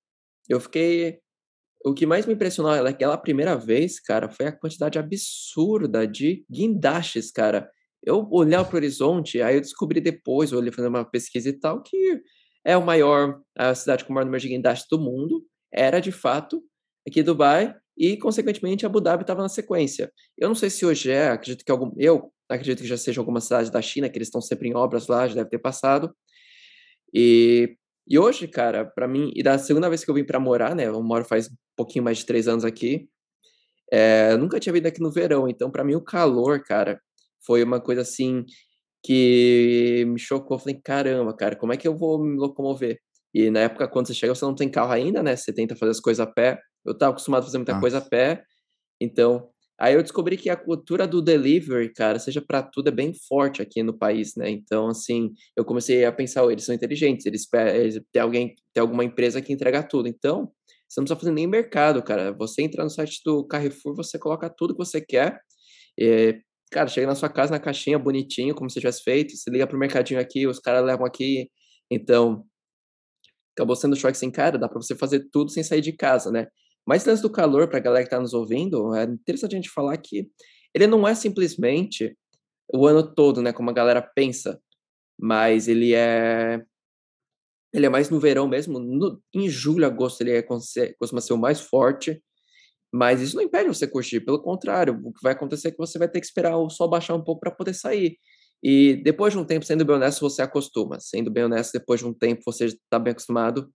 [0.49, 1.21] eu fiquei
[1.85, 7.31] o que mais me impressionou naquela primeira vez, cara, foi a quantidade absurda de guindastes,
[7.31, 7.71] cara.
[8.03, 11.83] Eu olhava para o horizonte, aí eu descobri depois, olhei fazendo uma pesquisa e tal,
[11.83, 12.21] que
[12.65, 16.11] é o maior, a cidade com o maior número de guindastes do mundo, era de
[16.11, 16.63] fato
[17.07, 20.11] aqui Dubai, e consequentemente Abu Dhabi estava na sequência.
[20.39, 23.41] Eu não sei se hoje é, acredito que algum, eu acredito que já seja alguma
[23.41, 26.15] cidade da China, que eles estão sempre em obras lá, já deve ter passado.
[27.13, 30.75] E, e hoje, cara, para mim, e da segunda vez que eu vim para morar,
[30.75, 33.09] né, eu moro faz um pouquinho mais de três anos aqui,
[33.93, 37.01] é, nunca tinha vindo aqui no verão, então para mim o calor, cara,
[37.47, 38.45] foi uma coisa assim
[39.05, 40.57] que me chocou.
[40.57, 42.99] Eu falei, caramba, cara, como é que eu vou me locomover?
[43.35, 45.37] E na época, quando você chega, você não tem carro ainda, né?
[45.37, 46.59] Você tenta fazer as coisas a pé.
[46.85, 48.43] Eu estava acostumado a fazer muita coisa a pé.
[49.01, 49.51] Então,
[49.85, 53.61] aí eu descobri que a cultura do delivery, cara, seja para tudo, é bem forte
[53.63, 54.49] aqui no país, né?
[54.51, 59.05] Então, assim, eu comecei a pensar, eles são inteligentes, eles, eles tem alguém, tem alguma
[59.05, 60.09] empresa que entrega tudo.
[60.09, 60.51] Então,
[60.89, 62.33] você não precisa fazer nem mercado, cara.
[62.33, 65.41] Você entra no site do Carrefour, você coloca tudo que você quer.
[65.99, 69.37] E, cara, chega na sua casa na caixinha bonitinho, como você tivesse feito.
[69.37, 71.51] Você liga pro mercadinho aqui, os caras levam aqui.
[71.91, 72.45] Então,
[73.57, 76.47] acabou sendo choque sem cara, dá para você fazer tudo sem sair de casa, né?
[76.87, 79.71] Mas antes do calor, para a galera que está nos ouvindo, é interessante a gente
[79.71, 80.29] falar que
[80.75, 82.17] ele não é simplesmente
[82.73, 84.61] o ano todo, né, como a galera pensa,
[85.19, 86.63] mas ele é
[87.73, 88.79] ele é mais no verão mesmo.
[88.79, 92.23] No, em julho, agosto, ele é, costuma ser o mais forte,
[92.93, 94.21] mas isso não impede você curtir.
[94.21, 96.89] Pelo contrário, o que vai acontecer é que você vai ter que esperar o sol
[96.89, 98.17] baixar um pouco para poder sair.
[98.63, 101.01] E depois de um tempo, sendo bem honesto, você acostuma.
[101.01, 103.69] Sendo bem honesto, depois de um tempo, você está bem acostumado.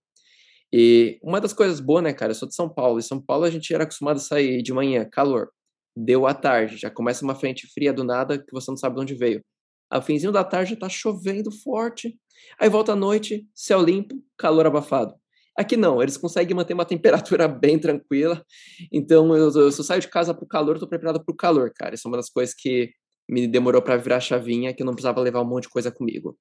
[0.72, 2.32] E uma das coisas boas, né, cara?
[2.32, 3.00] Eu sou de São Paulo.
[3.00, 5.50] Em São Paulo, a gente era acostumado a sair de manhã, calor.
[5.96, 9.02] Deu à tarde, já começa uma frente fria do nada que você não sabe de
[9.02, 9.44] onde veio.
[9.90, 12.18] Ao finzinho da tarde tá chovendo forte.
[12.60, 15.16] Aí volta à noite, céu limpo, calor abafado.
[15.58, 18.46] Aqui não, eles conseguem manter uma temperatura bem tranquila.
[18.92, 21.96] Então, eu, eu, se eu saio de casa pro calor, tô preparado pro calor, cara.
[21.96, 22.92] Isso é uma das coisas que
[23.28, 26.38] me demorou para virar chavinha, que eu não precisava levar um monte de coisa comigo.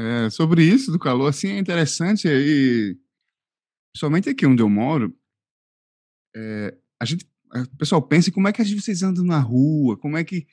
[0.00, 2.98] É, sobre isso do calor, assim, é interessante aí,
[3.92, 5.14] principalmente aqui onde eu moro,
[6.34, 10.24] é, a gente, o pessoal pensa como é que vocês andam na rua, como é
[10.24, 10.46] que,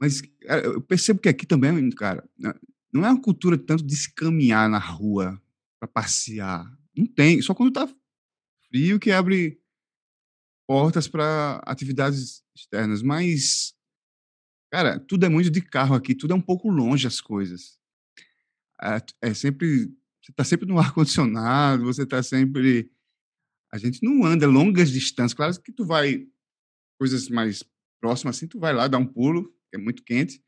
[0.00, 0.20] mas
[0.64, 2.52] eu percebo que aqui também, cara, né,
[2.92, 5.40] não é uma cultura tanto de se caminhar na rua
[5.78, 7.88] para passear, não tem, só quando tá
[8.68, 9.62] frio que abre
[10.66, 13.76] portas para atividades externas, mas
[14.72, 17.78] cara, tudo é muito de carro aqui, tudo é um pouco longe as coisas
[18.82, 19.86] é, é sempre
[20.22, 22.90] você está sempre no ar condicionado, você está sempre
[23.72, 26.26] a gente não anda longas distâncias, claro que tu vai
[26.98, 27.64] coisas mais
[28.00, 30.42] próximas assim, tu vai lá dar um pulo, é muito quente,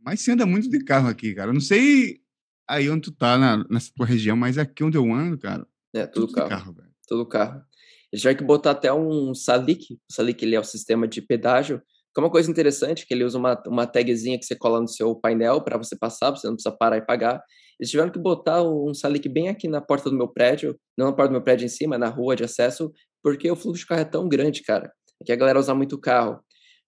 [0.00, 1.50] mas você anda muito de carro aqui, cara.
[1.50, 2.20] Eu não sei
[2.68, 6.06] aí onde tu tá na, nessa tua região, mas aqui onde eu ando, cara, é
[6.06, 6.94] tudo, tudo carro, carro velho.
[7.06, 7.64] tudo carro.
[8.12, 11.82] Eles tiveram que botar até um Salik, o Salik ele é o sistema de pedágio,
[12.14, 14.86] que é uma coisa interessante, que ele usa uma, uma tagzinha que você cola no
[14.86, 17.42] seu painel para você passar, você não precisa parar e pagar.
[17.78, 21.12] Eles tiveram que botar um salic bem aqui na porta do meu prédio, não na
[21.12, 24.00] porta do meu prédio em cima, na rua de acesso, porque o fluxo de carro
[24.02, 24.92] é tão grande, cara.
[25.20, 26.38] Aqui a galera usa muito carro.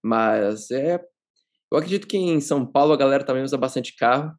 [0.05, 1.01] Mas é.
[1.73, 4.33] Eu acredito que em São Paulo a galera também usa bastante carro.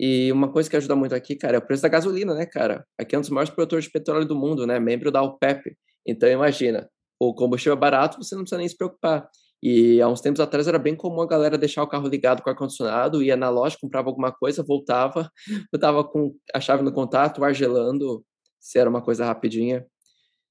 [0.00, 2.86] E uma coisa que ajuda muito aqui, cara, é o preço da gasolina, né, cara?
[2.98, 4.80] Aqui é um dos maiores produtores de petróleo do mundo, né?
[4.80, 5.76] Membro da OPEP.
[6.06, 6.88] Então imagina,
[7.20, 9.28] o combustível é barato, você não precisa nem se preocupar.
[9.62, 12.48] E há uns tempos atrás era bem comum a galera deixar o carro ligado com
[12.48, 15.30] ar-condicionado, ia na loja, comprava alguma coisa, voltava,
[15.74, 18.24] estava com a chave no contato, o ar gelando,
[18.58, 19.84] se era uma coisa rapidinha.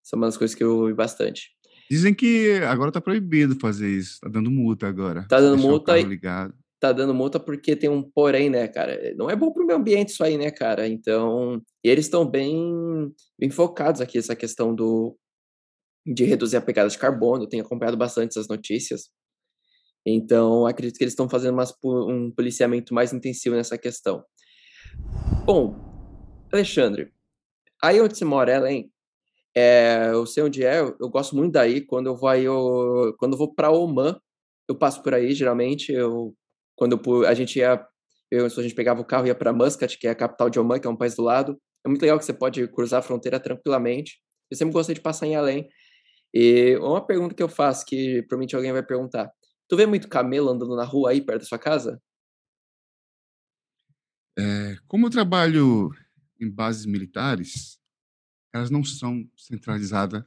[0.04, 1.50] São é uma das coisas que eu vi bastante.
[1.90, 5.26] Dizem que agora tá proibido fazer isso, tá dando multa agora.
[5.28, 6.54] Tá dando multa e ligado.
[6.80, 9.14] tá dando multa porque tem um porém, né, cara?
[9.16, 10.88] Não é bom pro meio ambiente isso aí, né, cara?
[10.88, 15.18] Então, eles estão bem, bem focados aqui essa questão do
[16.14, 19.10] de reduzir a pegada de carbono, tenho acompanhado bastante essas notícias.
[20.06, 24.24] Então, acredito que eles estão fazendo umas, um policiamento mais intensivo nessa questão.
[25.46, 25.76] Bom,
[26.52, 27.12] Alexandre,
[27.84, 28.92] aí onde você mora, Ellen,
[29.56, 31.82] é, eu sei onde é, eu, gosto muito daí.
[31.82, 34.20] Quando eu vou, eu, quando eu vou para Oman,
[34.68, 35.92] eu passo por aí, geralmente.
[35.92, 36.34] Eu,
[36.76, 37.86] quando eu, a gente ia,
[38.32, 40.60] eu, a gente pegava o carro e ia para Muscat, que é a capital de
[40.60, 41.60] Oman, que é um país do lado.
[41.86, 44.20] É muito legal que você pode cruzar a fronteira tranquilamente.
[44.50, 45.68] Eu sempre gostei de passar em Além.
[46.34, 49.32] E uma pergunta que eu faço, que provavelmente alguém vai perguntar:
[49.68, 52.02] tu vê muito camelo andando na rua aí perto da sua casa?
[54.38, 55.92] É, como eu trabalho
[56.40, 57.80] em bases militares,
[58.54, 60.24] elas não são centralizadas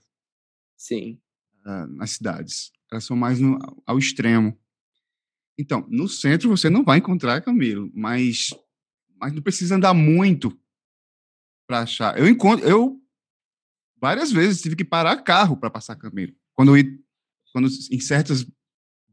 [0.77, 1.21] Sim.
[1.65, 2.73] Uh, nas cidades.
[2.91, 4.59] Elas são mais no, ao extremo.
[5.59, 8.49] Então, no centro você não vai encontrar camelo, mas,
[9.17, 10.59] mas não precisa andar muito
[11.67, 12.19] para achar.
[12.19, 13.02] Eu encontro, eu
[14.03, 16.35] várias vezes tive que parar carro para passar camelo.
[16.53, 16.85] Quando eu
[17.53, 18.45] quando em certas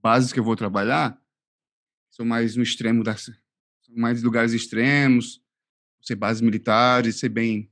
[0.01, 1.21] bases que eu vou trabalhar,
[2.09, 5.41] são mais no extremo das são mais lugares extremos,
[6.01, 7.69] ser bases militares, ser bem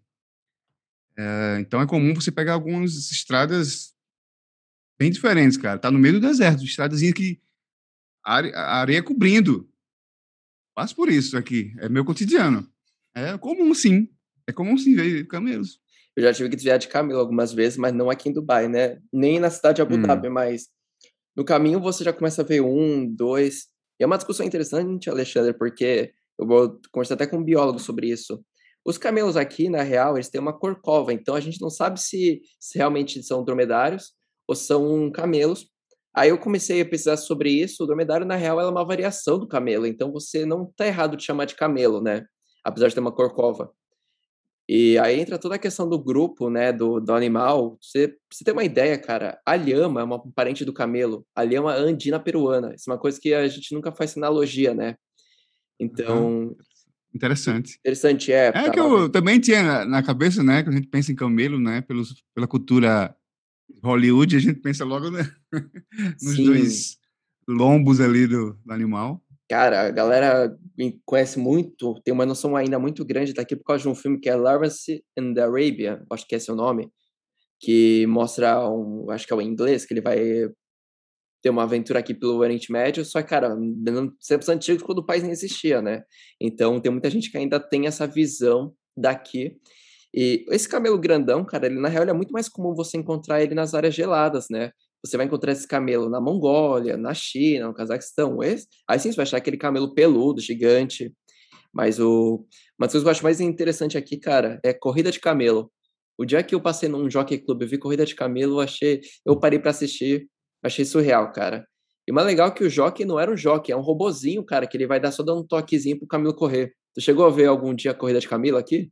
[1.18, 3.96] é, então é comum você pegar algumas estradas
[5.00, 5.80] bem diferentes, cara.
[5.80, 7.42] Tá no meio do deserto, estradas que
[8.24, 9.68] a areia cobrindo.
[10.76, 12.72] Passo por isso aqui, é meu cotidiano.
[13.16, 14.14] É comum, sim.
[14.46, 15.82] É comum, sim, ver camelos.
[16.18, 18.98] Eu já tive que desviar de camelo algumas vezes, mas não aqui em Dubai, né?
[19.14, 20.02] Nem na cidade de Abu hum.
[20.02, 20.66] Dhabi, mas
[21.36, 23.68] no caminho você já começa a ver um, dois.
[24.00, 28.10] E é uma discussão interessante, Alexandre, porque eu vou conversar até com um biólogo sobre
[28.10, 28.44] isso.
[28.84, 32.42] Os camelos aqui, na real, eles têm uma corcova, então a gente não sabe se,
[32.60, 34.14] se realmente são dromedários
[34.48, 35.68] ou são camelos.
[36.16, 37.84] Aí eu comecei a pesquisar sobre isso.
[37.84, 41.24] O dromedário, na real, é uma variação do camelo, então você não está errado de
[41.24, 42.26] chamar de camelo, né?
[42.64, 43.72] Apesar de ter uma corcova.
[44.70, 47.78] E aí entra toda a questão do grupo, né, do, do animal.
[47.82, 51.26] Você, você tem uma ideia, cara, a lhama é uma parente do camelo.
[51.34, 52.74] A lhama andina peruana.
[52.76, 54.96] Isso é uma coisa que a gente nunca faz analogia, né?
[55.80, 56.56] Então, uhum.
[57.16, 57.78] Interessante.
[57.80, 58.52] Interessante, é.
[58.54, 61.82] É que eu também tinha na cabeça, né, que a gente pensa em camelo, né,
[61.82, 63.16] pelos, pela cultura
[63.84, 65.30] Hollywood, a gente pensa logo né,
[66.22, 66.46] nos Sim.
[66.46, 66.98] dois
[67.48, 69.24] lombos ali do, do, animal.
[69.50, 70.58] Cara, a galera
[71.06, 74.30] conhece muito, tem uma noção ainda muito grande daqui por causa de um filme que
[74.30, 76.92] é Lawrence in the Arabia, acho que é seu nome,
[77.60, 80.20] que mostra um, acho que é o inglês, que ele vai
[81.42, 83.56] ter uma aventura aqui pelo Oriente Médio, só que, cara,
[84.28, 86.04] tempos antigos, quando o país nem existia, né?
[86.42, 89.56] Então, tem muita gente que ainda tem essa visão daqui.
[90.14, 93.54] E esse camelo grandão, cara, ele na real é muito mais comum você encontrar ele
[93.56, 94.72] nas áreas geladas, né?
[95.04, 98.40] Você vai encontrar esse camelo na Mongólia, na China, no Cazaquistão.
[98.42, 101.14] Aí sim você vai achar aquele camelo peludo, gigante.
[101.74, 102.46] Mas o,
[102.80, 105.72] uma das coisas que eu acho mais interessante aqui, cara, é corrida de camelo.
[106.18, 109.02] O dia que eu passei num jockey club, eu vi corrida de camelo, eu achei,
[109.24, 110.28] eu parei para assistir,
[110.64, 111.68] Achei surreal, cara.
[112.08, 114.66] E mais legal é que o jockey não era um jockey, é um robozinho, cara,
[114.66, 116.74] que ele vai dar só dar um toquezinho pro Camilo correr.
[116.94, 118.92] Tu chegou a ver algum dia a corrida de Camilo aqui?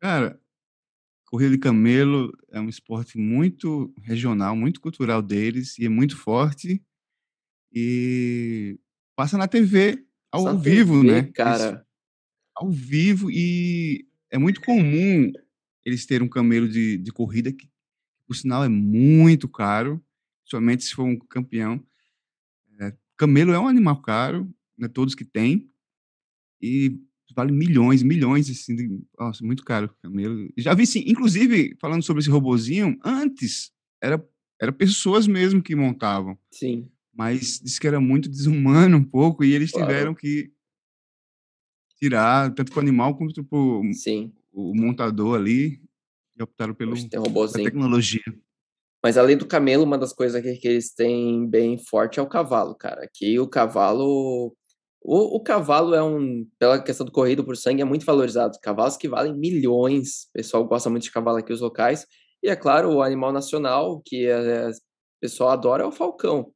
[0.00, 0.38] Cara,
[1.28, 6.82] corrida de camelo é um esporte muito regional, muito cultural deles e é muito forte.
[7.70, 8.78] E
[9.14, 11.22] passa na TV ao Só vivo, TV, né?
[11.34, 11.86] Cara.
[12.54, 15.30] ao vivo e é muito comum
[15.84, 17.70] eles terem um camelo de, de corrida que,
[18.26, 20.02] por sinal, é muito caro
[20.46, 21.84] somente se for um campeão.
[22.80, 25.70] É, camelo é um animal caro, né, todos que têm,
[26.60, 26.98] e
[27.34, 30.48] vale milhões, milhões, assim, de, nossa, muito caro camelo.
[30.56, 34.24] Já vi, sim, inclusive, falando sobre esse robozinho, antes era,
[34.60, 36.38] era pessoas mesmo que montavam.
[36.50, 36.88] Sim.
[37.14, 39.86] Mas disse que era muito desumano um pouco, e eles claro.
[39.86, 40.52] tiveram que
[41.98, 45.82] tirar, tanto para o animal quanto para o montador ali,
[46.36, 48.22] e optaram pelo, pela tecnologia.
[49.02, 52.28] Mas além do camelo, uma das coisas que, que eles têm bem forte é o
[52.28, 53.04] cavalo, cara.
[53.04, 54.56] Aqui o cavalo.
[55.02, 56.46] O, o cavalo é um.
[56.58, 58.58] Pela questão do corrido por sangue, é muito valorizado.
[58.62, 60.24] Cavalos que valem milhões.
[60.30, 62.06] O pessoal gosta muito de cavalo aqui, os locais.
[62.42, 64.72] E é claro, o animal nacional que é, o
[65.20, 66.52] pessoal adora é o falcão.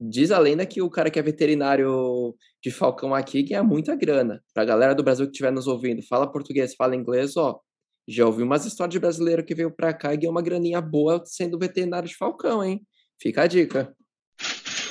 [0.00, 4.40] Diz a lenda que o cara que é veterinário de falcão aqui ganha muita grana.
[4.54, 7.58] Pra galera do Brasil que estiver nos ouvindo, fala português, fala inglês, ó,
[8.08, 11.22] já ouvi umas histórias de brasileiro que veio para cá e ganhou uma graninha boa
[11.26, 12.80] sendo veterinário de Falcão, hein?
[13.20, 13.94] Fica a dica.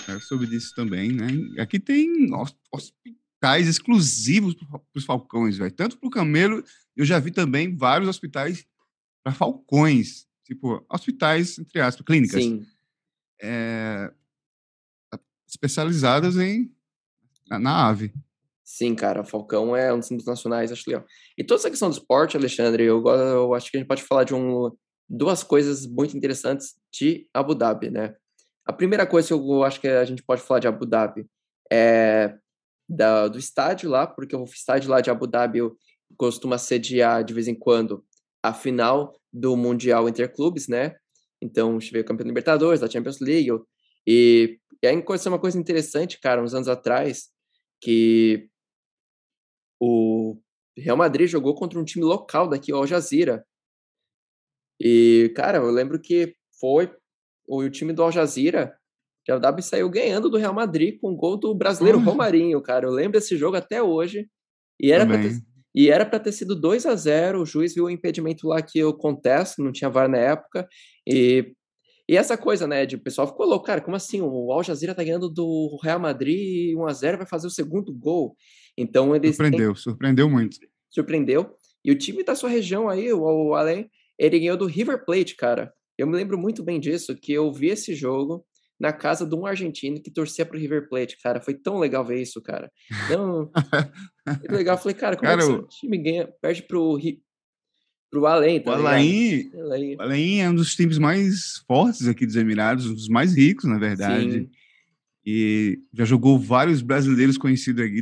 [0.08, 1.28] Eu soube disso também, né?
[1.60, 2.30] Aqui tem
[2.72, 5.72] hospitais exclusivos para os falcões, velho.
[5.72, 6.64] Tanto para o camelo,
[6.96, 8.66] eu já vi também vários hospitais
[9.24, 10.26] para falcões.
[10.44, 12.44] Tipo, hospitais, entre aspas, clínicas.
[12.44, 12.66] Sim.
[13.42, 14.12] É,
[15.48, 16.72] especializadas em,
[17.48, 18.14] na, na ave.
[18.64, 21.06] Sim, cara, Falcão é um dos símbolos nacionais, acho legal.
[21.38, 24.26] E toda essa questão do esporte, Alexandre, eu, eu acho que a gente pode falar
[24.26, 24.70] de um,
[25.10, 28.14] duas coisas muito interessantes de Abu Dhabi, né?
[28.68, 31.26] A primeira coisa que eu acho que a gente pode falar de Abu Dhabi
[31.72, 32.38] é
[32.88, 35.60] da, do estádio lá, porque o estádio lá de Abu Dhabi
[36.18, 38.06] costuma sediar de vez em quando
[38.44, 40.96] a final do Mundial Interclubes, né?
[41.42, 43.50] Então, tive o campeão Libertadores, da Champions League,
[44.06, 47.30] e, e aí aconteceu uma coisa interessante, cara, uns anos atrás,
[47.80, 48.50] que
[49.80, 50.38] o
[50.78, 53.46] Real Madrid jogou contra um time local daqui, o Al Jazeera.
[54.80, 56.92] E, cara, eu lembro que foi
[57.48, 58.76] o, time do Al Jazeera,
[59.24, 62.86] que o W saiu ganhando do Real Madrid com o gol do brasileiro Romarinho, cara.
[62.86, 64.28] Eu lembro desse jogo até hoje.
[64.80, 65.32] E era para ter,
[65.74, 68.94] e era ter sido 2 a 0 o juiz viu o impedimento lá que eu
[68.94, 70.68] contesto, não tinha VAR na época,
[71.08, 71.54] e,
[72.10, 74.22] E essa coisa, né, de o pessoal ficou louco, cara, como assim?
[74.22, 78.36] O Al Jazeera tá ganhando do Real Madrid 1x0, vai fazer o segundo gol.
[78.78, 79.36] Então eles.
[79.36, 79.82] Surpreendeu, têm...
[79.82, 80.58] surpreendeu muito.
[80.90, 81.56] Surpreendeu.
[81.84, 85.36] E o time da sua região aí, o, o Allen, ele ganhou do River Plate,
[85.36, 85.74] cara.
[85.98, 88.46] Eu me lembro muito bem disso, que eu vi esse jogo
[88.80, 91.42] na casa de um argentino que torcia pro River Plate, cara.
[91.42, 92.72] Foi tão legal ver isso, cara.
[93.08, 93.16] Que
[94.54, 94.76] legal.
[94.76, 97.00] Eu falei, cara, como cara, é que o time ganha, perde pro,
[98.12, 99.50] pro Além, tá o Alain,
[99.98, 103.66] o Alain é um dos times mais fortes aqui dos Emirados, um dos mais ricos,
[103.66, 104.32] na verdade.
[104.32, 104.50] Sim.
[105.26, 108.02] E já jogou vários brasileiros conhecidos aqui,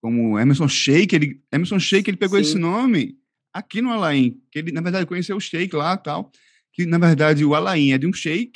[0.00, 1.16] como Emerson Sheik.
[1.16, 2.42] Ele, Emerson Sheik, ele pegou Sim.
[2.42, 3.18] esse nome
[3.52, 6.30] aqui no Alain, que ele, na verdade, conheceu o Sheik lá tal.
[6.76, 8.52] Que, na verdade, o Alain é de um Sheik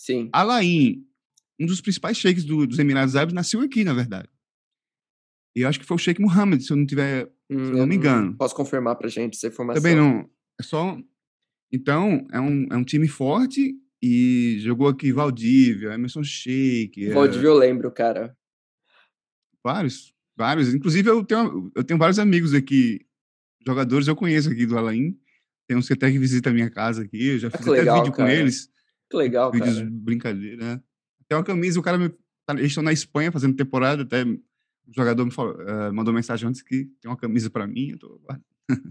[0.00, 0.30] Sim.
[0.32, 1.06] Alain,
[1.60, 4.30] um dos principais sheiks do, dos Emirados Árabes, nasceu aqui, na verdade.
[5.54, 7.76] E eu acho que foi o Sheikh Mohammed, se eu não tiver, hum, se eu
[7.76, 8.34] não me engano.
[8.34, 9.82] Posso confirmar pra gente essa informação?
[9.82, 10.26] Também não.
[10.58, 10.98] É só.
[11.70, 17.10] Então, é um, é um time forte e jogou aqui Valdívia, Emerson Sheik.
[17.10, 17.50] É Valdívia é...
[17.50, 18.34] eu lembro, cara.
[19.62, 20.72] Vários, vários.
[20.72, 23.04] Inclusive, eu tenho, eu tenho vários amigos aqui,
[23.66, 25.14] jogadores eu conheço aqui do Alain.
[25.70, 27.70] Tem uns que até que visitam a minha casa aqui, eu já ah, fiz até
[27.70, 28.28] legal, vídeo cara.
[28.28, 28.68] com eles.
[29.08, 29.88] Que legal, vídeos cara.
[29.88, 30.80] brincadeira, né?
[31.28, 32.08] Tem uma camisa, o cara me.
[32.44, 34.40] Tá, eles estão na Espanha fazendo temporada, até o
[34.92, 38.20] jogador me falou, uh, mandou mensagem antes que tem uma camisa para mim, eu tô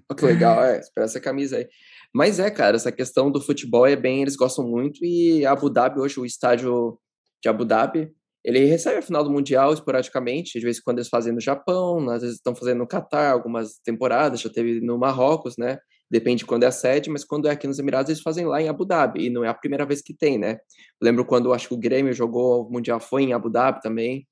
[0.09, 1.67] oh, que legal, é, espera essa camisa aí.
[2.15, 5.99] Mas é, cara, essa questão do futebol é bem, eles gostam muito e Abu Dhabi
[5.99, 6.97] hoje, o estádio
[7.43, 8.09] de Abu Dhabi,
[8.41, 12.09] ele recebe a final do Mundial esporadicamente, de vez em quando eles fazem no Japão,
[12.09, 15.77] às vezes estão fazendo no Catar, algumas temporadas, já teve no Marrocos, né?
[16.09, 18.61] Depende de quando é a sede, mas quando é aqui nos Emirados, eles fazem lá
[18.61, 20.59] em Abu Dhabi, e não é a primeira vez que tem, né?
[21.01, 24.27] lembro quando acho que o Grêmio jogou o Mundial, foi em Abu Dhabi também,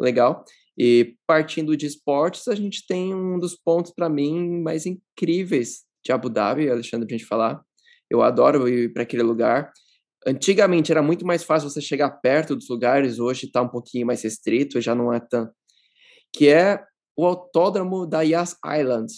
[0.00, 0.44] legal.
[0.76, 6.12] E partindo de esportes, a gente tem um dos pontos, para mim, mais incríveis de
[6.12, 7.60] Abu Dhabi, Alexandre, pra gente falar.
[8.08, 9.72] Eu adoro ir para aquele lugar.
[10.26, 14.22] Antigamente era muito mais fácil você chegar perto dos lugares, hoje está um pouquinho mais
[14.22, 15.50] restrito, já não é tão.
[16.32, 16.80] Que é
[17.16, 19.12] o autódromo da Yas Island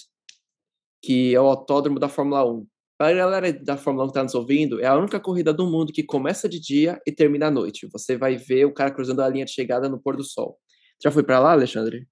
[1.02, 2.66] que é o autódromo da Fórmula 1.
[2.98, 5.66] Para a galera da Fórmula 1 que está nos ouvindo, é a única corrida do
[5.66, 7.88] mundo que começa de dia e termina à noite.
[7.92, 10.58] Você vai ver o cara cruzando a linha de chegada no pôr do sol.
[11.02, 12.06] Já foi para lá, Alexandre?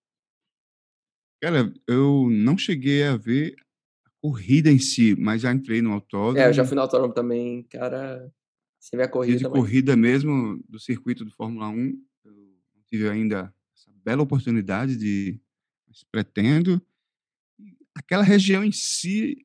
[1.42, 3.54] Cara, eu não cheguei a ver
[4.06, 6.38] a corrida em si, mas já entrei no autódromo.
[6.38, 8.32] É, eu já fui no autódromo também, cara.
[8.80, 9.38] Você vê a corrida.
[9.38, 11.92] de corrida mesmo do circuito do Fórmula 1,
[12.24, 12.32] eu
[12.86, 15.38] tive ainda essa bela oportunidade de.
[16.10, 16.80] Pretendo
[17.98, 19.36] aquela região em si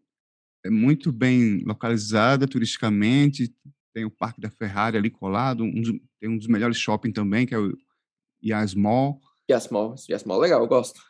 [0.64, 3.54] é muito bem localizada turisticamente,
[3.94, 7.46] tem o Parque da Ferrari ali colado, um dos, tem um dos melhores shopping também,
[7.46, 7.76] que é o
[8.44, 9.20] Yas Mall.
[9.50, 11.02] Yas Mall, Yas Mall legal, eu gosto.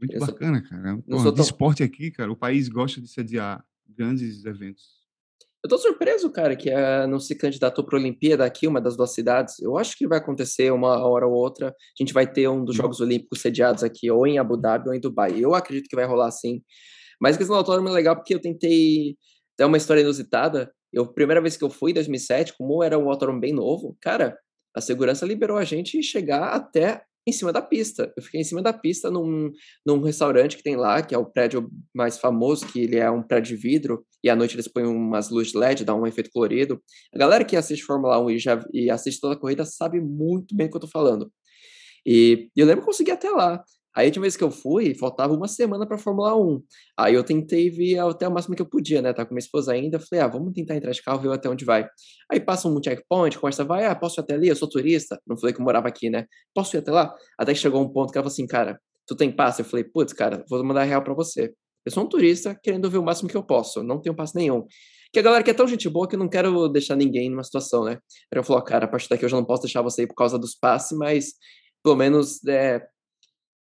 [0.00, 0.68] Muito eu bacana, sou...
[0.68, 0.96] cara.
[0.96, 1.44] De tão...
[1.44, 4.95] esporte aqui, cara, o país gosta de sediar grandes eventos.
[5.64, 8.96] Eu tô surpreso, cara, que uh, não se candidatou para a Olimpíada aqui, uma das
[8.96, 9.58] duas cidades.
[9.58, 11.68] Eu acho que vai acontecer uma hora ou outra.
[11.68, 14.94] A gente vai ter um dos Jogos Olímpicos sediados aqui, ou em Abu Dhabi ou
[14.94, 15.34] em Dubai.
[15.38, 16.62] Eu acredito que vai rolar sim.
[17.20, 19.16] Mas a questão do autódromo é legal porque eu tentei
[19.56, 20.72] ter uma história inusitada.
[20.92, 24.38] Eu, primeira vez que eu fui, em 2007, como era um autódromo bem novo, cara,
[24.74, 28.12] a segurança liberou a gente chegar até em cima da pista.
[28.16, 29.50] Eu fiquei em cima da pista num,
[29.84, 33.22] num restaurante que tem lá, que é o prédio mais famoso, que ele é um
[33.22, 36.80] prédio de vidro, e à noite eles põem umas luzes LED, dá um efeito colorido.
[37.12, 40.54] A galera que assiste Fórmula 1 e, já, e assiste toda a corrida sabe muito
[40.54, 41.30] bem o que eu tô falando.
[42.06, 43.62] E, e eu lembro que eu consegui até lá.
[43.96, 46.62] Aí, a última vez que eu fui, faltava uma semana para Fórmula 1.
[46.98, 49.10] Aí eu tentei vir até o máximo que eu podia, né?
[49.14, 49.98] Tá com minha esposa ainda.
[49.98, 51.88] Falei, ah, vamos tentar entrar de carro, ver até onde vai.
[52.30, 54.48] Aí passa um checkpoint, conversa, vai, ah, posso ir até ali?
[54.48, 55.18] Eu sou turista.
[55.26, 56.26] Não falei que eu morava aqui, né?
[56.54, 57.14] Posso ir até lá?
[57.38, 59.62] Até que chegou um ponto que ela falou assim, cara, tu tem passe?
[59.62, 61.54] Eu falei, putz, cara, vou mandar real para você.
[61.86, 63.82] Eu sou um turista querendo ver o máximo que eu posso.
[63.82, 64.66] Não tenho passe nenhum.
[65.10, 67.44] Que a galera que é tão gente boa que eu não quero deixar ninguém numa
[67.44, 67.92] situação, né?
[68.30, 70.16] Aí eu falei, cara, a partir daqui eu já não posso deixar você ir por
[70.16, 71.32] causa dos passes, mas
[71.82, 72.84] pelo menos é,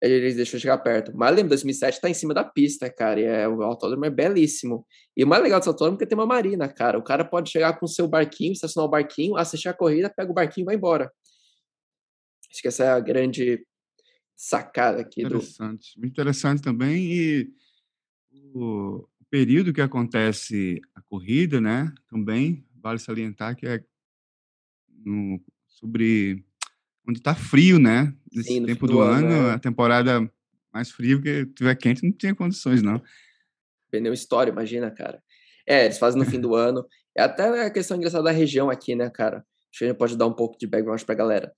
[0.03, 1.12] eles deixam chegar perto.
[1.14, 4.86] Mas lembra, 2007 tá em cima da pista, cara, e é, o autódromo é belíssimo.
[5.16, 6.98] E o mais legal desse autódromo é que tem uma marina, cara.
[6.98, 10.30] O cara pode chegar com o seu barquinho, estacionar o barquinho, assistir a corrida, pega
[10.30, 11.12] o barquinho e vai embora.
[12.51, 13.64] Acho que essa é a grande
[14.34, 16.01] sacada aqui interessante.
[16.01, 16.07] do...
[16.07, 17.53] Interessante também, e
[18.55, 23.84] o período que acontece a corrida, né, também, vale salientar que é
[25.05, 26.44] no, sobre
[27.09, 28.14] onde tá frio, né?
[28.32, 29.53] Nesse Sim, tempo do, do ano, ano é.
[29.55, 30.30] a temporada
[30.72, 33.03] mais fria, porque tiver quente não tinha condições, não.
[33.90, 35.22] Pneu história, imagina, cara.
[35.66, 36.86] É, eles fazem no fim do ano.
[37.16, 39.38] É até a questão engraçada da região aqui, né, cara?
[39.38, 41.53] Acho que a gente pode dar um pouco de background pra galera.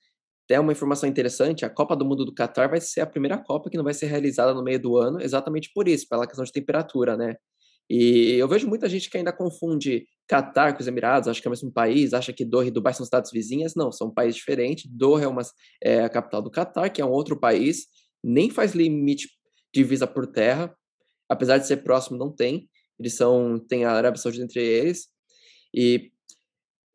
[0.45, 3.71] Até uma informação interessante, a Copa do Mundo do Qatar vai ser a primeira Copa
[3.71, 6.53] que não vai ser realizada no meio do ano, exatamente por isso, pela questão de
[6.53, 7.37] temperatura, né?
[7.91, 11.51] E eu vejo muita gente que ainda confunde Catar com os Emirados, acha que é
[11.51, 13.75] o mesmo país, acha que Doha e Dubai são cidades vizinhas.
[13.75, 14.91] Não, são países diferentes.
[14.91, 15.43] Doha é, uma,
[15.83, 17.87] é a capital do Catar, que é um outro país,
[18.25, 19.29] nem faz limite
[19.75, 20.75] divisa por terra,
[21.29, 22.69] apesar de ser próximo, não tem.
[22.99, 25.09] Eles são, tem a Arábia Saudita entre eles.
[25.75, 26.11] E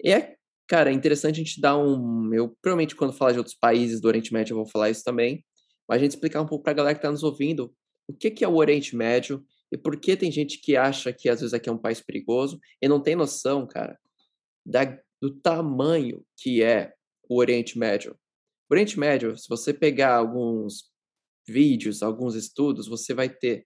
[0.05, 0.35] é,
[0.67, 2.33] cara, interessante a gente dar um.
[2.33, 5.43] Eu provavelmente, quando falar de outros países do Oriente Médio, eu vou falar isso também.
[5.87, 7.73] Mas a gente explicar um pouco para a galera que está nos ouvindo
[8.07, 11.29] o que, que é o Oriente Médio e por que tem gente que acha que
[11.29, 13.99] às vezes aqui é um país perigoso e não tem noção, cara,
[14.65, 14.85] da,
[15.21, 16.93] do tamanho que é
[17.29, 18.17] o Oriente Médio.
[18.69, 20.89] O Oriente Médio, se você pegar alguns
[21.47, 23.65] vídeos, alguns estudos, você vai ter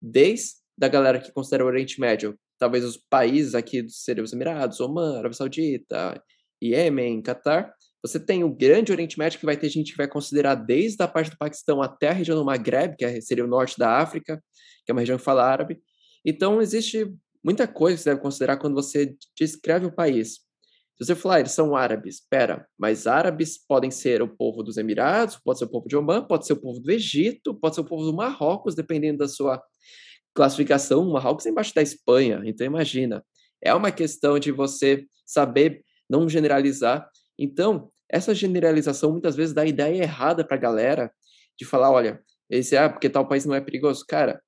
[0.00, 4.80] desde da galera que considera o Oriente Médio, talvez os países aqui seriam os Emirados,
[4.80, 6.22] Oman, Arábia Saudita,
[6.62, 7.74] Iêmen, Catar,
[8.06, 11.08] você tem o grande Oriente Médio, que vai ter gente que vai considerar desde a
[11.08, 14.42] parte do Paquistão até a região do Maghreb, que é, seria o norte da África,
[14.84, 15.80] que é uma região que fala árabe.
[16.24, 17.12] Então, existe
[17.44, 20.46] muita coisa que você deve considerar quando você descreve o país.
[20.96, 24.78] Se você falar, ah, eles são árabes, espera, mas árabes podem ser o povo dos
[24.78, 27.82] Emirados, pode ser o povo de Oman, pode ser o povo do Egito, pode ser
[27.82, 29.62] o povo do Marrocos, dependendo da sua
[30.34, 31.06] classificação.
[31.06, 33.22] O Marrocos é embaixo da Espanha, então imagina.
[33.62, 37.08] É uma questão de você saber não generalizar.
[37.38, 41.12] Então, essa generalização muitas vezes dá ideia errada para a galera
[41.58, 44.04] de falar, olha, esse ah, porque tal país não é perigoso.
[44.06, 44.40] Cara,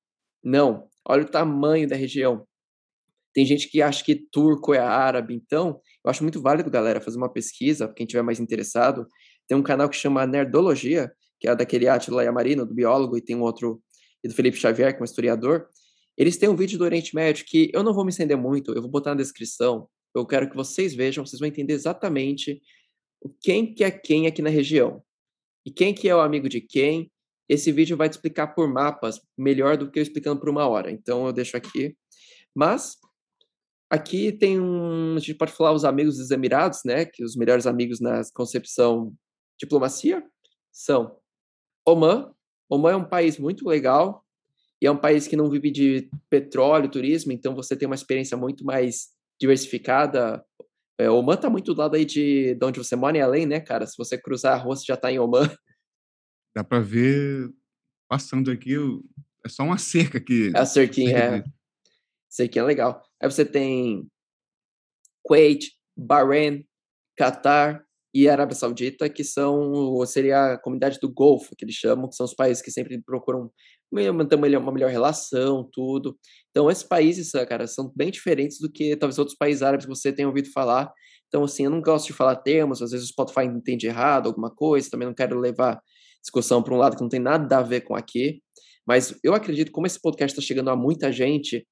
[0.42, 0.88] não.
[1.06, 2.46] Olha o tamanho da região.
[3.34, 7.18] Tem gente que acha que turco é árabe, então eu acho muito válido, galera, fazer
[7.18, 9.06] uma pesquisa, quem tiver mais interessado.
[9.46, 13.36] Tem um canal que chama Nerdologia, que é daquele Atila Yamarino, do biólogo, e tem
[13.36, 13.80] um outro,
[14.24, 15.68] e do Felipe Xavier, que é um historiador.
[16.16, 18.82] Eles têm um vídeo do Oriente Médio que eu não vou me estender muito, eu
[18.82, 19.88] vou botar na descrição.
[20.14, 22.60] Eu quero que vocês vejam, vocês vão entender exatamente
[23.40, 25.02] quem que é quem aqui na região.
[25.64, 27.10] E quem que é o amigo de quem.
[27.48, 30.90] Esse vídeo vai te explicar por mapas melhor do que eu explicando por uma hora.
[30.90, 31.96] Então eu deixo aqui.
[32.54, 32.96] Mas
[33.90, 37.66] aqui tem um, a gente pode falar os amigos dos Emirados, né, que os melhores
[37.66, 39.14] amigos na concepção
[39.58, 40.22] diplomacia
[40.72, 41.16] são
[41.86, 42.32] Oman.
[42.70, 44.24] Oman é um país muito legal
[44.80, 48.36] e é um país que não vive de petróleo, turismo, então você tem uma experiência
[48.36, 49.08] muito mais
[49.40, 50.44] diversificada
[50.98, 53.60] é, Oman tá muito do lado aí de, de onde você mora, em além, né,
[53.60, 53.86] cara?
[53.86, 55.48] Se você cruzar a rua, você já tá em Oman.
[56.54, 57.48] Dá pra ver,
[58.08, 58.74] passando aqui,
[59.44, 60.50] é só uma cerca aqui.
[60.54, 61.44] É a cerquinha, é.
[62.28, 63.02] Cerquinha é legal.
[63.22, 64.10] Aí você tem
[65.22, 66.66] Kuwait, Bahrein,
[67.16, 72.16] Catar e Arábia Saudita, que são, seria a comunidade do Golfo, que eles chamam, que
[72.16, 73.50] são os países que sempre procuram
[73.92, 76.16] manter uma melhor, relação, tudo.
[76.50, 80.12] Então, esses países, cara, são bem diferentes do que talvez outros países árabes que você
[80.12, 80.90] tenha ouvido falar.
[81.28, 84.50] Então, assim, eu não gosto de falar termos, às vezes o Spotify entende errado alguma
[84.50, 85.78] coisa, também não quero levar
[86.22, 88.40] discussão para um lado que não tem nada a ver com aqui.
[88.86, 91.66] Mas eu acredito, como esse podcast está chegando a muita gente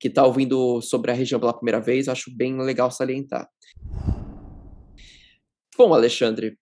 [0.00, 3.46] que está ouvindo sobre a região pela primeira vez, acho bem legal salientar.
[5.76, 6.58] Bom, Alexandre,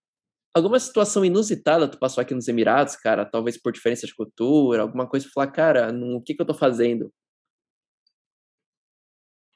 [0.55, 3.25] alguma situação inusitada tu passou aqui nos Emirados, cara?
[3.25, 6.55] Talvez por diferença de cultura, alguma coisa pra falar, cara, o que que eu tô
[6.55, 7.13] fazendo?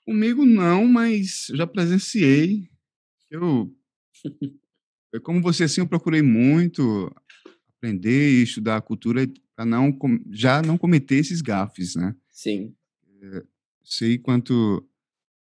[0.04, 2.68] Comigo não, mas já presenciei.
[3.30, 3.74] Eu,
[5.22, 7.10] como você assim, eu procurei muito
[7.76, 9.96] aprender e estudar a cultura para não
[10.30, 12.14] já não cometer esses gafes, né?
[12.30, 12.74] Sim.
[13.22, 13.44] É,
[13.82, 14.86] sei quanto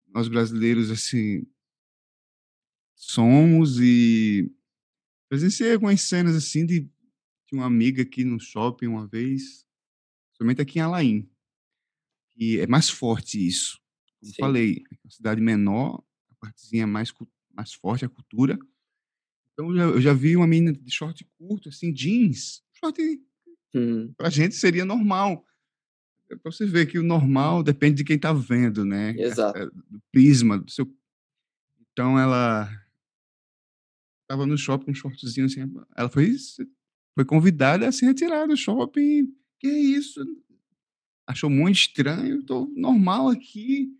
[0.08, 1.46] nós brasileiros assim
[3.00, 4.52] somos e
[5.28, 9.66] presenciei algumas cenas assim de, de uma amiga aqui no shopping uma vez,
[10.36, 11.28] somente aqui em Alain.
[12.36, 13.80] E é mais forte isso.
[14.20, 14.38] Como Sim.
[14.38, 17.12] falei, é uma cidade menor, a partezinha mais,
[17.54, 18.58] mais forte, a cultura.
[19.52, 22.62] Então eu já, eu já vi uma menina de short curto, assim, jeans.
[22.74, 23.00] Short
[23.74, 24.12] hum.
[24.16, 25.44] pra gente seria normal.
[26.30, 29.14] É pra você ver que o normal depende de quem tá vendo, né?
[29.18, 29.58] Exato.
[29.58, 30.86] É, é, do prisma, do seu.
[31.92, 32.70] Então ela
[34.30, 35.60] tava no shopping com um shortzinho assim.
[35.96, 36.36] Ela foi,
[37.16, 39.34] foi convidada a se retirar do shopping.
[39.58, 40.24] Que é isso?
[41.26, 42.40] Achou muito estranho.
[42.44, 43.92] Tô normal aqui.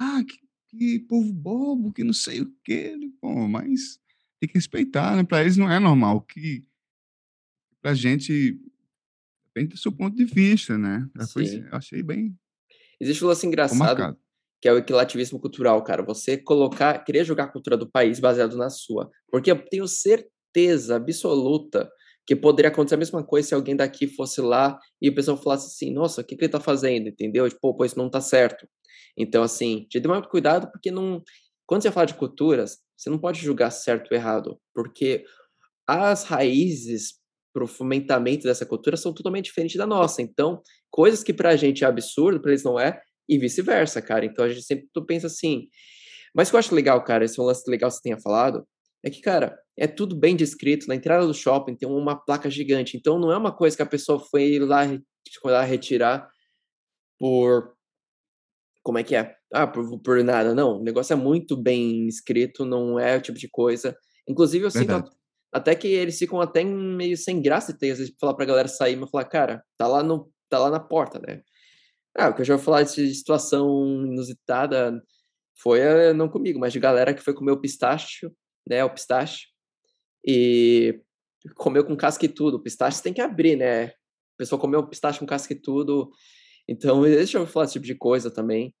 [0.00, 2.98] Ah, que, que povo bobo, que não sei o quê.
[3.20, 4.00] Pô, mas
[4.40, 5.22] tem que respeitar, né?
[5.22, 6.20] Para eles não é normal.
[6.22, 6.64] Que
[7.80, 8.60] pra gente
[9.44, 11.08] depende do seu ponto de vista, né?
[11.32, 12.36] Foi, eu achei bem.
[13.00, 14.18] Existe um lance engraçado
[14.66, 16.02] que é o equilativismo cultural, cara.
[16.02, 19.08] Você colocar, querer jogar a cultura do país baseado na sua.
[19.30, 21.88] Porque eu tenho certeza absoluta
[22.26, 25.68] que poderia acontecer a mesma coisa se alguém daqui fosse lá e o pessoal falasse
[25.68, 27.48] assim, nossa, o que, que ele tá fazendo, entendeu?
[27.48, 28.66] Tipo, pô, isso não tá certo.
[29.16, 31.22] Então, assim, te dê muito cuidado porque não...
[31.64, 35.24] Quando você fala de culturas, você não pode julgar certo ou errado, porque
[35.86, 37.20] as raízes
[37.54, 40.20] para o fomentamento dessa cultura são totalmente diferentes da nossa.
[40.20, 40.60] Então,
[40.90, 44.24] coisas que para a gente é absurdo, para eles não é, e vice-versa, cara.
[44.24, 45.68] Então a gente sempre tu pensa assim.
[46.34, 48.20] Mas o que eu acho legal, cara, esse é um lance legal que você tenha
[48.20, 48.66] falado,
[49.04, 50.86] é que, cara, é tudo bem descrito.
[50.88, 52.96] Na entrada do shopping tem uma placa gigante.
[52.96, 54.82] Então não é uma coisa que a pessoa foi lá,
[55.40, 56.28] foi lá retirar
[57.18, 57.74] por.
[58.82, 59.34] Como é que é?
[59.52, 60.54] Ah, por, por nada.
[60.54, 63.96] Não, o negócio é muito bem escrito, não é o tipo de coisa.
[64.28, 65.06] Inclusive, eu Verdade.
[65.06, 65.16] sinto
[65.52, 68.68] até que eles ficam até meio sem graça de ter, às vezes, falar pra galera
[68.68, 71.42] sair, mas falar, cara, tá lá, no, tá lá na porta, né?
[72.18, 75.02] Ah, o que eu já vou falar de situação inusitada
[75.60, 78.26] foi eh, não comigo, mas de galera que foi comer o pistache,
[78.68, 78.82] né?
[78.84, 79.48] O pistache.
[80.26, 81.00] E
[81.56, 82.56] comeu com casca e tudo.
[82.56, 83.86] O pistache tem que abrir, né?
[83.86, 83.92] A
[84.38, 86.10] pessoa comeu o pistache com casca e tudo.
[86.68, 88.74] Então, deixa eu falar esse tipo de coisa também.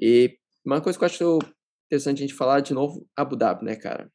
[0.00, 1.38] E uma coisa que eu acho
[1.86, 4.12] interessante a gente falar de novo, Abu Dhabi, né, cara?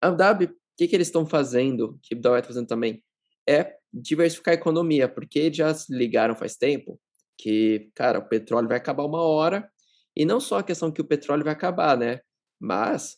[0.00, 3.04] Abu Dhabi, o que, que eles estão fazendo, que Abu Dhabi está fazendo também,
[3.48, 7.00] é diversificar a economia, porque já se ligaram faz tempo
[7.38, 9.70] que, cara, o petróleo vai acabar uma hora,
[10.14, 12.20] e não só a questão que o petróleo vai acabar, né?
[12.60, 13.16] Mas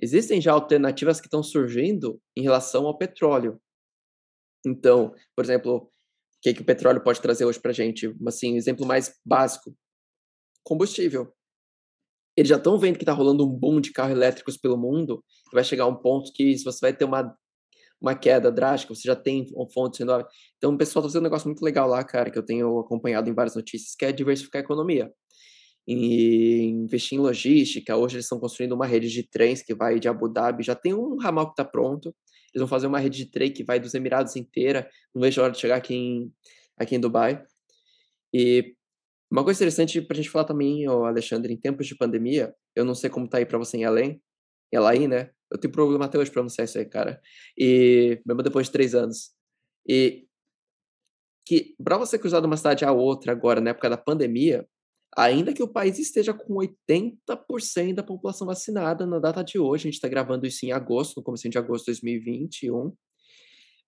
[0.00, 3.60] existem já alternativas que estão surgindo em relação ao petróleo.
[4.64, 5.90] Então, por exemplo, o
[6.40, 8.14] que, que o petróleo pode trazer hoje para a gente?
[8.26, 9.76] Assim, exemplo mais básico:
[10.62, 11.34] combustível.
[12.36, 15.64] Eles já estão vendo que está rolando um boom de carros elétricos pelo mundo, vai
[15.64, 17.36] chegar um ponto que você vai ter uma,
[18.00, 20.32] uma queda drástica, você já tem fontes renováveis.
[20.56, 23.28] Então, o pessoal está fazendo um negócio muito legal lá, cara, que eu tenho acompanhado
[23.28, 25.12] em várias notícias, que é diversificar a economia
[25.86, 27.96] e investir em logística.
[27.96, 30.94] Hoje eles estão construindo uma rede de trens que vai de Abu Dhabi, já tem
[30.94, 32.14] um ramal que está pronto.
[32.54, 34.88] Eles vão fazer uma rede de trem que vai dos Emirados inteira.
[35.14, 36.32] Não vejo a hora de chegar aqui em,
[36.78, 37.42] aqui em Dubai.
[38.32, 38.74] E
[39.30, 42.94] uma coisa interessante para a gente falar também, Alexandre, em tempos de pandemia, eu não
[42.94, 44.20] sei como tá aí para você em Além,
[44.72, 45.30] em Alain, né?
[45.50, 47.20] Eu tenho problema até hoje para pronunciar isso aí, cara.
[47.58, 49.30] E mesmo depois de três anos.
[49.88, 50.26] E
[51.46, 54.66] que para você cruzar de uma cidade a outra agora, na época da pandemia,
[55.16, 59.90] ainda que o país esteja com 80% da população vacinada na data de hoje, a
[59.90, 62.94] gente está gravando isso em agosto, no começo de agosto de 2021,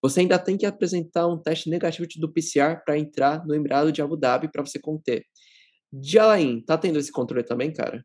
[0.02, 4.02] você ainda tem que apresentar um teste negativo do PCR para entrar no Emirado de
[4.02, 5.24] Abu Dhabi para você conter.
[5.92, 8.04] De Alain, tá tendo esse controle também, cara?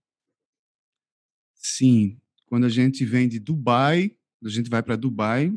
[1.55, 2.20] Sim.
[2.48, 5.54] Quando a gente vem de Dubai, quando a gente vai para Dubai,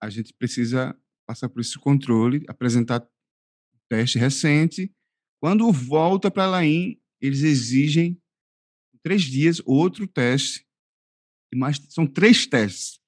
[0.00, 3.06] a gente precisa passar por esse controle, apresentar
[3.88, 4.94] teste recente
[5.40, 8.20] quando volta para Laim, eles exigem
[9.02, 10.66] três dias outro teste.
[11.54, 13.00] Mais, são três testes,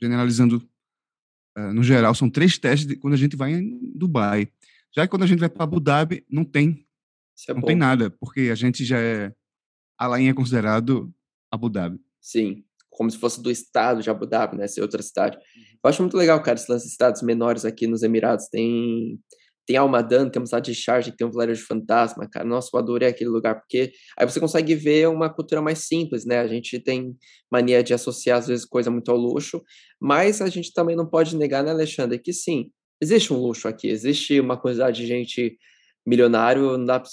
[0.00, 0.58] generalizando
[1.58, 4.48] uh, no geral, são três testes de, quando a gente vai em Dubai.
[4.94, 6.86] Já que quando a gente vai para Abu Dhabi, não tem.
[7.48, 7.66] É não bom.
[7.66, 9.34] tem nada, porque a gente já é.
[9.98, 11.12] Alain é considerado
[11.50, 12.00] Abu Dhabi.
[12.24, 14.66] Sim, como se fosse do estado de Abu Dhabi, né?
[14.66, 15.36] Ser outra cidade.
[15.36, 15.62] Uhum.
[15.84, 18.48] Eu acho muito legal, cara, esse lance de estados menores aqui nos Emirados.
[18.48, 19.20] Tem
[19.66, 22.44] tem Almadan, tem uma cidade de Charge, tem um vilarejo fantasma, cara.
[22.44, 26.38] Nossa, eu adorei aquele lugar, porque aí você consegue ver uma cultura mais simples, né?
[26.40, 27.16] A gente tem
[27.50, 29.62] mania de associar, às vezes, coisa muito ao luxo,
[29.98, 32.70] mas a gente também não pode negar, né, Alexandre, que sim,
[33.00, 35.56] existe um luxo aqui, existe uma quantidade de gente
[36.06, 37.08] milionário, não dá pra...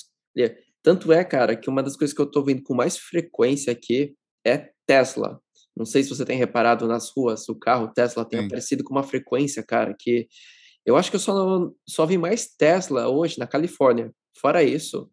[0.83, 4.13] Tanto é, cara, que uma das coisas que eu tô vendo com mais frequência aqui
[4.45, 5.41] é Tesla.
[5.73, 8.47] Não sei se você tem reparado nas ruas, o carro Tesla tem Sim.
[8.47, 10.27] aparecido com uma frequência, cara, que
[10.85, 14.13] eu acho que eu só, só vi mais Tesla hoje na Califórnia.
[14.37, 15.09] Fora isso,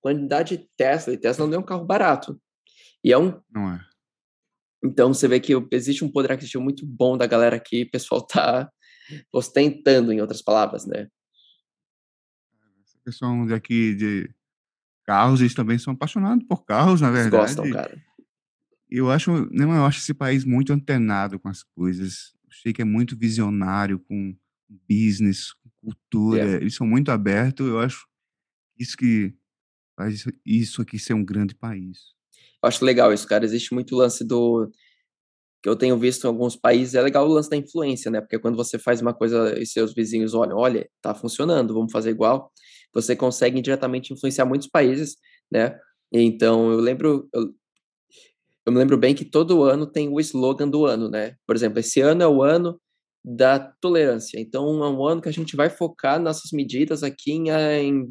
[0.00, 2.40] quantidade de Tesla, e Tesla não é um carro barato.
[3.04, 3.40] E é um.
[3.48, 3.80] Não é.
[4.82, 8.26] Então você vê que existe um poder aquisitivo muito bom da galera aqui, o pessoal
[8.26, 8.68] tá
[9.32, 11.06] ostentando, em outras palavras, né?
[12.82, 14.28] Essa questão daqui de
[15.04, 17.44] carros, eles também são apaixonados por carros, na verdade.
[17.44, 18.09] Eles gostam, cara.
[18.90, 22.34] Eu acho, não, eu acho esse país muito antenado com as coisas.
[22.48, 24.36] Achei que é muito visionário com
[24.88, 26.60] business, cultura, yeah.
[26.60, 27.66] eles são muito abertos.
[27.66, 28.06] Eu acho
[28.78, 29.32] isso que
[29.96, 31.98] faz isso aqui ser um grande país.
[32.62, 33.44] Eu acho legal isso, cara.
[33.44, 34.70] Existe muito lance do
[35.62, 38.20] que eu tenho visto em alguns países, é legal o lance da influência, né?
[38.20, 42.10] Porque quando você faz uma coisa e seus vizinhos olham, olha, tá funcionando, vamos fazer
[42.10, 42.50] igual,
[42.94, 45.16] você consegue indiretamente influenciar muitos países,
[45.52, 45.78] né?
[46.10, 47.54] Então, eu lembro, eu,
[48.70, 51.34] eu me lembro bem que todo ano tem o slogan do ano, né?
[51.44, 52.80] Por exemplo, esse ano é o ano
[53.24, 54.40] da tolerância.
[54.40, 58.08] Então, é um ano que a gente vai focar nossas medidas aqui em, em,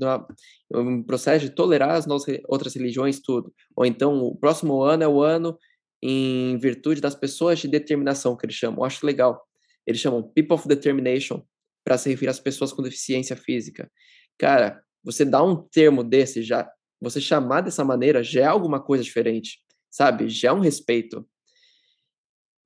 [0.76, 3.53] em processo de tolerar as nossas outras religiões, tudo.
[3.76, 5.57] Ou então, o próximo ano é o ano
[6.03, 8.80] em virtude das pessoas de determinação, que eles chamam.
[8.80, 9.41] Eu acho legal.
[9.88, 11.41] Eles chamam People of Determination
[11.86, 13.89] para se referir às pessoas com deficiência física.
[14.38, 16.70] Cara, você dá um termo desse já,
[17.01, 19.60] você chamar dessa maneira já é alguma coisa diferente,
[19.90, 20.30] sabe?
[20.30, 21.28] Já é um respeito.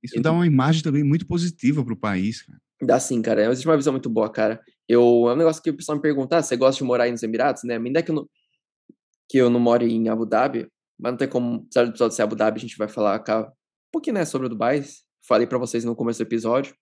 [0.02, 2.60] Isso dá uma imagem também muito positiva para o país, cara.
[2.82, 3.46] Dá sim, cara.
[3.46, 4.60] Existe uma visão muito boa, cara.
[4.88, 7.10] Eu, é um negócio que o pessoal me pergunta, ah, você gosta de morar aí
[7.10, 7.76] nos Emirados, né?
[7.76, 8.28] Ainda que eu não,
[9.28, 10.68] que eu não moro em Abu Dhabi,
[10.98, 13.52] mas não tem como, apesar do episódio ser Abu Dhabi, a gente vai falar um
[13.90, 14.84] pouquinho, né, sobre o Dubai.
[15.26, 16.74] Falei para vocês no começo do episódio.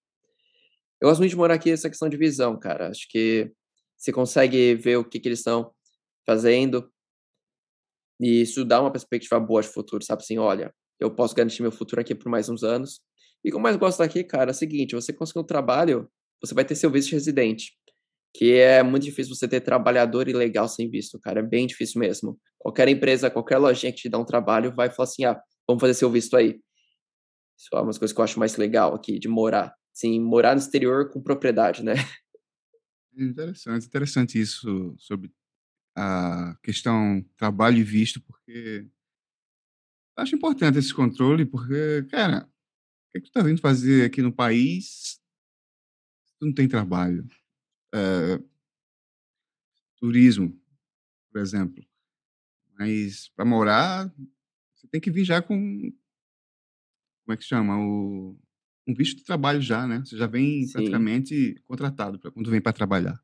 [1.01, 2.88] Eu gosto muito de morar aqui essa questão de visão, cara.
[2.88, 3.53] Acho que
[3.97, 5.72] você consegue ver o que, que eles estão
[6.26, 6.90] fazendo
[8.22, 10.22] e isso dá uma perspectiva boa de futuro, sabe?
[10.22, 13.00] Assim, olha, eu posso garantir meu futuro aqui por mais uns anos.
[13.44, 16.08] E o que eu mais gosto daqui, cara, é o seguinte: você conseguir um trabalho,
[16.40, 17.72] você vai ter seu visto de residente.
[18.34, 21.40] Que é muito difícil você ter trabalhador ilegal sem visto, cara.
[21.40, 22.38] É bem difícil mesmo.
[22.58, 25.94] Qualquer empresa, qualquer lojinha que te dá um trabalho vai falar assim: ah, vamos fazer
[25.94, 26.60] seu visto aí.
[27.58, 29.74] Isso é uma das coisas que eu acho mais legal aqui, de morar.
[29.92, 31.94] Sim, morar no exterior com propriedade, né?
[33.18, 35.30] Interessante, interessante isso sobre
[35.95, 38.88] a questão trabalho e visto, porque
[40.16, 44.22] acho importante esse controle, porque, cara, o que, é que tu tá vindo fazer aqui
[44.22, 45.20] no país
[46.24, 47.26] se tu não tem trabalho?
[47.95, 48.40] É,
[50.03, 50.61] turismo,
[51.30, 51.84] por exemplo.
[52.76, 54.12] Mas para morar,
[54.74, 55.57] você tem que vir já com.
[57.24, 57.78] Como é que chama?
[57.78, 58.36] O,
[58.88, 60.03] um visto de trabalho já, né?
[60.05, 60.72] Você já vem Sim.
[60.72, 63.22] praticamente contratado pra, quando vem para trabalhar.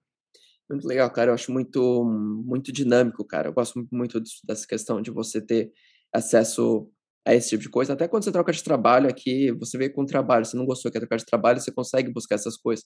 [0.71, 1.31] Muito legal, cara.
[1.31, 3.49] Eu acho muito, muito dinâmico, cara.
[3.49, 5.73] Eu gosto muito dessa questão de você ter
[6.13, 6.91] acesso
[7.27, 7.93] a esse tipo de coisa.
[7.93, 11.01] Até quando você troca de trabalho aqui, você vê com trabalho, você não gostou, quer
[11.01, 12.85] trocar de trabalho, você consegue buscar essas coisas.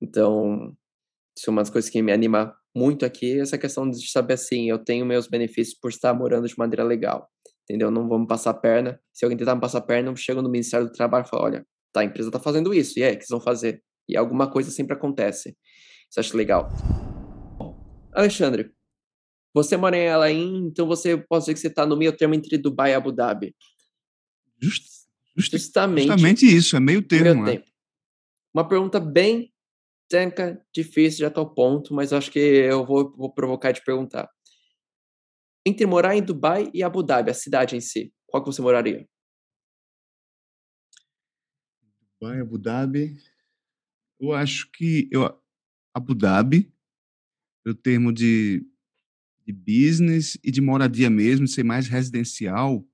[0.00, 0.76] Então,
[1.36, 4.68] isso é uma das coisas que me anima muito aqui, essa questão de saber assim,
[4.68, 7.28] eu tenho meus benefícios por estar morando de maneira legal,
[7.64, 7.90] entendeu?
[7.90, 9.00] Não vamos passar perna.
[9.12, 11.66] Se alguém tentar me passar perna, eu chego no Ministério do Trabalho e falo, olha,
[11.92, 13.82] tá, a empresa tá fazendo isso, e é, o que vocês vão fazer?
[14.08, 15.56] E alguma coisa sempre acontece.
[16.10, 16.68] Isso eu acho legal.
[18.18, 18.74] Alexandre,
[19.54, 22.58] você mora em Alain, então você pode dizer que você está no meio termo entre
[22.58, 23.54] Dubai e Abu Dhabi.
[24.60, 25.06] Just,
[25.36, 26.08] just, Justamente.
[26.08, 27.44] justamente isso, é meio termo.
[27.44, 27.70] meio tempo.
[28.52, 29.52] Uma pergunta bem
[30.08, 34.28] técnica, difícil, já está ao ponto, mas acho que eu vou, vou provocar de perguntar.
[35.64, 39.08] Entre morar em Dubai e Abu Dhabi, a cidade em si, qual que você moraria?
[42.18, 43.16] Dubai, Abu Dhabi.
[44.18, 45.40] Eu acho que eu,
[45.94, 46.72] Abu Dhabi,
[47.68, 48.64] pelo termo de,
[49.46, 52.86] de business e de moradia mesmo, ser mais residencial,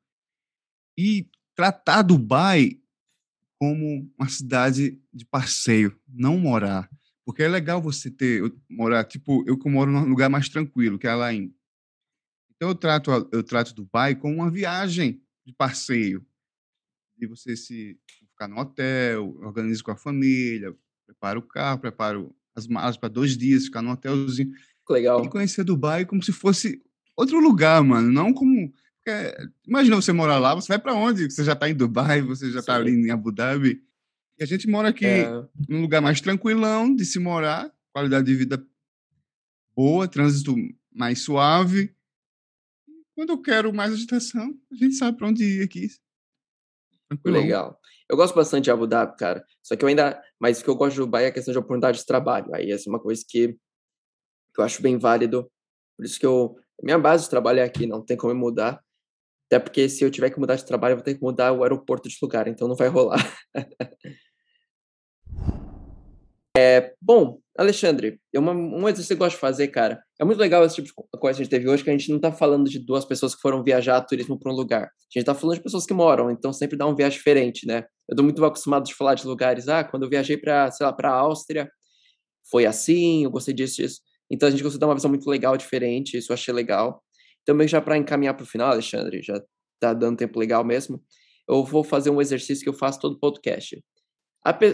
[0.98, 2.80] e tratar Dubai
[3.58, 6.90] como uma cidade de passeio, não morar.
[7.24, 11.06] Porque é legal você ter, morar, tipo, eu que moro num lugar mais tranquilo, que
[11.06, 11.54] é lá em.
[12.56, 16.26] Então eu trato, eu trato Dubai como uma viagem de passeio.
[17.16, 17.98] De você se
[18.28, 23.08] ficar no hotel, organiza com a família, prepara o carro, prepara o- as malas para
[23.08, 24.52] dois dias, ficar no hotelzinho
[24.88, 25.24] Legal.
[25.24, 26.82] e conhecer Dubai como se fosse
[27.16, 28.10] outro lugar, mano.
[28.10, 28.72] Não como.
[28.98, 31.30] porque, imagina você morar lá, você vai para onde?
[31.30, 33.82] Você já está em Dubai, você já está ali em Abu Dhabi.
[34.38, 35.26] E a gente mora aqui É,
[35.68, 38.64] num lugar mais tranquilão de se morar, qualidade de vida
[39.76, 40.54] boa, trânsito
[40.92, 41.94] mais suave.
[43.14, 45.88] Quando eu quero mais agitação, a gente sabe para onde ir aqui.
[47.08, 47.42] Tranquilão.
[47.42, 47.80] legal.
[48.10, 49.44] Eu gosto bastante de Abu Dhabi, cara.
[49.62, 50.22] Só que eu ainda.
[50.38, 52.54] Mas o que eu gosto de Dubai é a questão de oportunidade de trabalho.
[52.54, 55.50] Aí essa é uma coisa que, que eu acho bem válido.
[55.96, 56.56] Por isso que eu.
[56.82, 58.82] Minha base de trabalho é aqui, não tem como mudar.
[59.46, 61.62] Até porque se eu tiver que mudar de trabalho, eu vou ter que mudar o
[61.62, 63.20] aeroporto de lugar, então não vai rolar.
[66.56, 70.00] É, bom, Alexandre, é uma, um exercício que eu gosto de fazer, cara.
[70.20, 71.92] É muito legal esse tipo de co- coisa que a gente teve hoje, que a
[71.92, 74.84] gente não tá falando de duas pessoas que foram viajar a turismo para um lugar.
[74.84, 77.84] A gente tá falando de pessoas que moram, então sempre dá um viagem diferente, né?
[78.08, 80.92] Eu tô muito acostumado de falar de lugares, ah, quando eu viajei para, sei lá,
[80.92, 81.68] para Áustria,
[82.50, 84.00] foi assim, eu gostei disso, disso.
[84.30, 87.02] Então a gente conseguiu dar uma visão muito legal, diferente, isso eu achei legal.
[87.44, 89.40] Também já para encaminhar para o final, Alexandre, já
[89.80, 91.02] tá dando tempo legal mesmo,
[91.48, 93.82] eu vou fazer um exercício que eu faço todo podcast.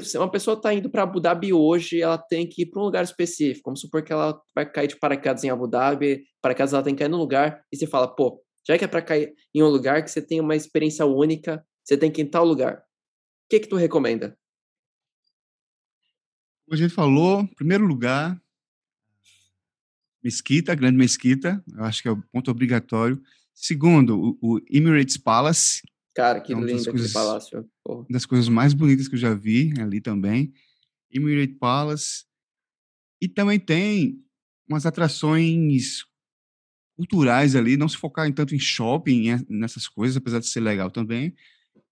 [0.02, 2.84] Se uma pessoa está indo para Abu Dhabi hoje, ela tem que ir para um
[2.84, 3.66] lugar específico.
[3.66, 6.98] Vamos supor que ela vai cair de paraquedas em Abu Dhabi, paraquedas ela tem que
[6.98, 10.02] cair num lugar, e você fala, pô, já que é para cair em um lugar
[10.02, 12.78] que você tem uma experiência única, você tem que ir em tal lugar.
[12.78, 14.36] O que que tu recomenda?
[16.64, 18.40] Como a gente falou, em primeiro lugar,
[20.22, 23.20] Mesquita, Grande Mesquita, eu acho que é o ponto obrigatório.
[23.54, 25.82] Segundo, o, o Emirates Palace,
[26.14, 27.68] Cara, que É lindo aquele coisas- palácio.
[27.84, 28.00] Porra.
[28.00, 30.52] uma das coisas mais bonitas que eu já vi ali também.
[31.10, 32.24] Emirates Palace.
[33.20, 34.22] E também tem
[34.68, 36.04] umas atrações
[36.96, 40.60] culturais ali, não se focar em tanto em shopping, e nessas coisas, apesar de ser
[40.60, 41.34] legal também.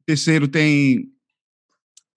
[0.04, 1.10] Terceiro, tem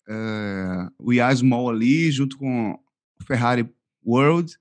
[0.07, 2.71] eh, o Yas Mall ali, junto com
[3.19, 3.69] o Ferrari
[4.05, 4.57] World.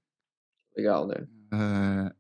[0.77, 1.27] Legal, né?
[1.53, 2.15] Eh,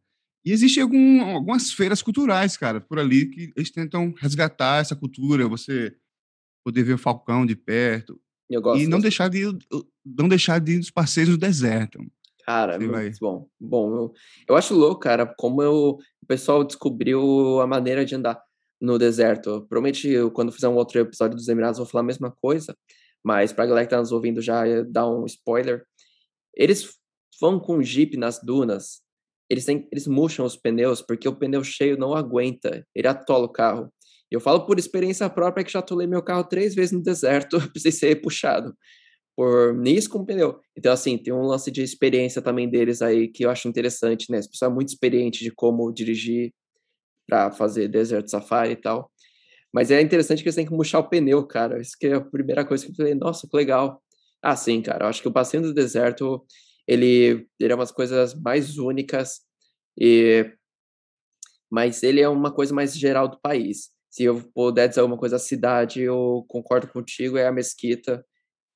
[0.44, 5.48] e existem algum, algumas feiras culturais, cara, por ali, que eles tentam resgatar essa cultura,
[5.48, 5.94] você
[6.64, 8.82] poder ver o Falcão de perto, Eu gosto.
[8.82, 9.58] e não deixar de ir,
[10.04, 11.98] não deixar de ir nos passeios no deserto.
[12.44, 13.10] Cara, muito vai...
[13.20, 13.48] bom.
[13.60, 14.14] Bom, eu,
[14.48, 18.40] eu acho louco, cara, como eu, o pessoal descobriu a maneira de andar
[18.80, 19.66] no deserto.
[19.68, 22.76] Provavelmente, eu, quando fizer um outro episódio dos Emirados, vou falar a mesma coisa,
[23.22, 25.84] mas pra galera que tá nos ouvindo já dar um spoiler.
[26.54, 26.96] Eles
[27.40, 29.02] vão com jeep nas dunas,
[29.50, 33.52] eles, têm, eles murcham os pneus porque o pneu cheio não aguenta, ele atola o
[33.52, 33.92] carro.
[34.30, 37.92] Eu falo por experiência própria que já atolei meu carro três vezes no deserto, precisei
[37.92, 38.74] ser puxado
[39.40, 40.60] por nisso com pneu.
[40.76, 44.38] Então, assim, tem um lance de experiência também deles aí que eu acho interessante, né?
[44.38, 46.52] Esse pessoal é muito experiente de como dirigir
[47.26, 49.10] para fazer desert safari e tal.
[49.72, 51.80] Mas é interessante que eles têm que murchar o pneu, cara.
[51.80, 54.02] Isso que é a primeira coisa que eu falei, nossa, que legal.
[54.42, 55.06] Ah, sim, cara.
[55.06, 56.44] Eu acho que o passeio do deserto,
[56.90, 59.40] ele, ele é umas coisas mais únicas,
[59.98, 60.52] e
[61.70, 63.90] mas ele é uma coisa mais geral do país.
[64.10, 68.24] Se eu puder dizer alguma coisa da cidade, eu concordo contigo, é a mesquita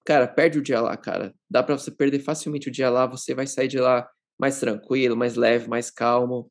[0.04, 1.34] cara, perde o dia lá, cara.
[1.50, 4.08] Dá para você perder facilmente o dia lá, você vai sair de lá
[4.38, 6.50] mais tranquilo, mais leve, mais calmo.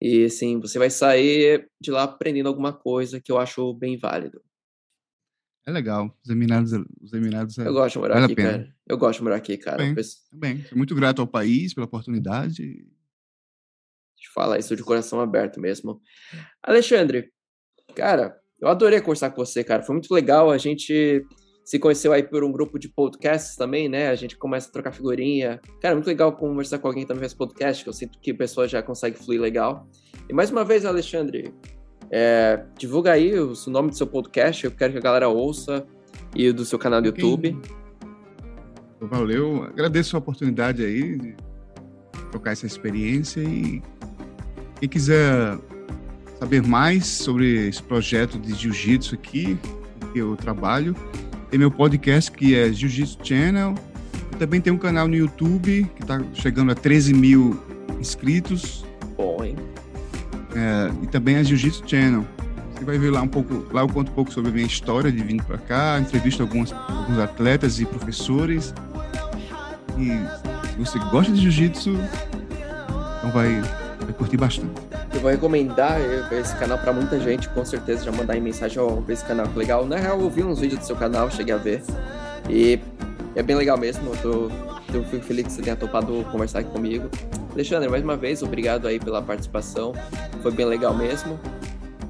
[0.00, 4.42] E assim, você vai sair de lá aprendendo alguma coisa que eu acho bem válido.
[5.66, 6.16] É legal.
[6.24, 8.74] Os Emirados, os Emirados é, Eu gosto de morar vale aqui, cara.
[8.88, 9.78] Eu gosto de morar aqui, cara.
[9.78, 9.94] Bem,
[10.32, 10.64] bem.
[10.64, 12.84] Sou muito grato ao país pela oportunidade.
[14.16, 16.00] Te falar isso de coração aberto mesmo.
[16.62, 17.30] Alexandre,
[17.94, 19.82] cara, eu adorei conversar com você, cara.
[19.82, 20.50] Foi muito legal.
[20.50, 21.24] A gente
[21.64, 24.08] se conheceu aí por um grupo de podcasts também, né?
[24.08, 25.60] A gente começa a trocar figurinha.
[25.80, 28.36] Cara, muito legal conversar com alguém que também faz podcast, que eu sinto que a
[28.36, 29.88] pessoa já consegue fluir legal.
[30.28, 31.54] E mais uma vez, Alexandre,
[32.12, 35.86] é, divulga aí o, o, nome do seu podcast, eu quero que a galera ouça,
[36.34, 37.58] e do seu canal do YouTube.
[39.00, 41.34] Valeu, agradeço a oportunidade aí de
[42.30, 43.82] trocar essa experiência e
[44.78, 45.58] quem quiser
[46.38, 49.58] saber mais sobre esse projeto de jiu-jitsu aqui,
[50.12, 50.94] que eu trabalho,
[51.52, 53.74] tem meu podcast que é Jiu-Jitsu Channel.
[54.32, 57.62] Eu também tem um canal no YouTube que está chegando a 13 mil
[58.00, 58.86] inscritos.
[59.18, 59.54] Bom, hein?
[60.62, 62.24] É, e também a Jiu-Jitsu Channel.
[62.74, 65.10] Você vai ver lá um pouco, lá eu conto um pouco sobre a minha história
[65.10, 68.72] de vindo para cá, entrevisto alguns, alguns atletas e professores.
[69.98, 70.08] E
[70.70, 71.90] se você gosta de jiu-jitsu,
[73.18, 73.60] então vai,
[74.00, 74.72] vai curtir bastante.
[75.12, 76.00] Eu vou recomendar
[76.32, 79.46] esse canal para muita gente, com certeza, já mandar em mensagem, ó, oh, esse canal
[79.46, 79.84] que legal.
[79.84, 81.82] Na real, eu vi uns vídeos do seu canal, cheguei a ver.
[82.48, 82.80] E
[83.34, 84.50] é bem legal mesmo, eu, tô,
[84.94, 87.10] eu fico feliz que você tenha topado conversar aqui comigo.
[87.52, 89.92] Alexandre, mais uma vez, obrigado aí pela participação,
[90.42, 91.38] foi bem legal mesmo.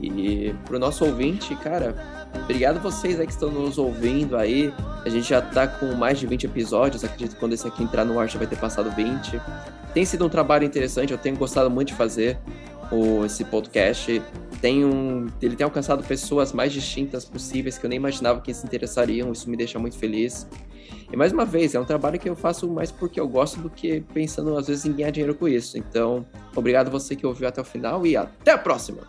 [0.00, 1.94] E pro nosso ouvinte, cara,
[2.42, 4.72] obrigado vocês aí que estão nos ouvindo aí.
[5.04, 8.04] A gente já tá com mais de 20 episódios, acredito que quando esse aqui entrar
[8.04, 9.40] no ar já vai ter passado 20.
[9.92, 12.38] Tem sido um trabalho interessante, eu tenho gostado muito de fazer
[12.90, 14.22] o, esse podcast
[14.62, 18.64] tem um, ele tem alcançado pessoas mais distintas possíveis que eu nem imaginava que se
[18.64, 19.32] interessariam.
[19.32, 20.46] Isso me deixa muito feliz.
[21.12, 23.68] E mais uma vez, é um trabalho que eu faço mais porque eu gosto do
[23.68, 25.76] que pensando às vezes em ganhar dinheiro com isso.
[25.76, 26.24] Então,
[26.56, 29.02] obrigado você que ouviu até o final e até a próxima.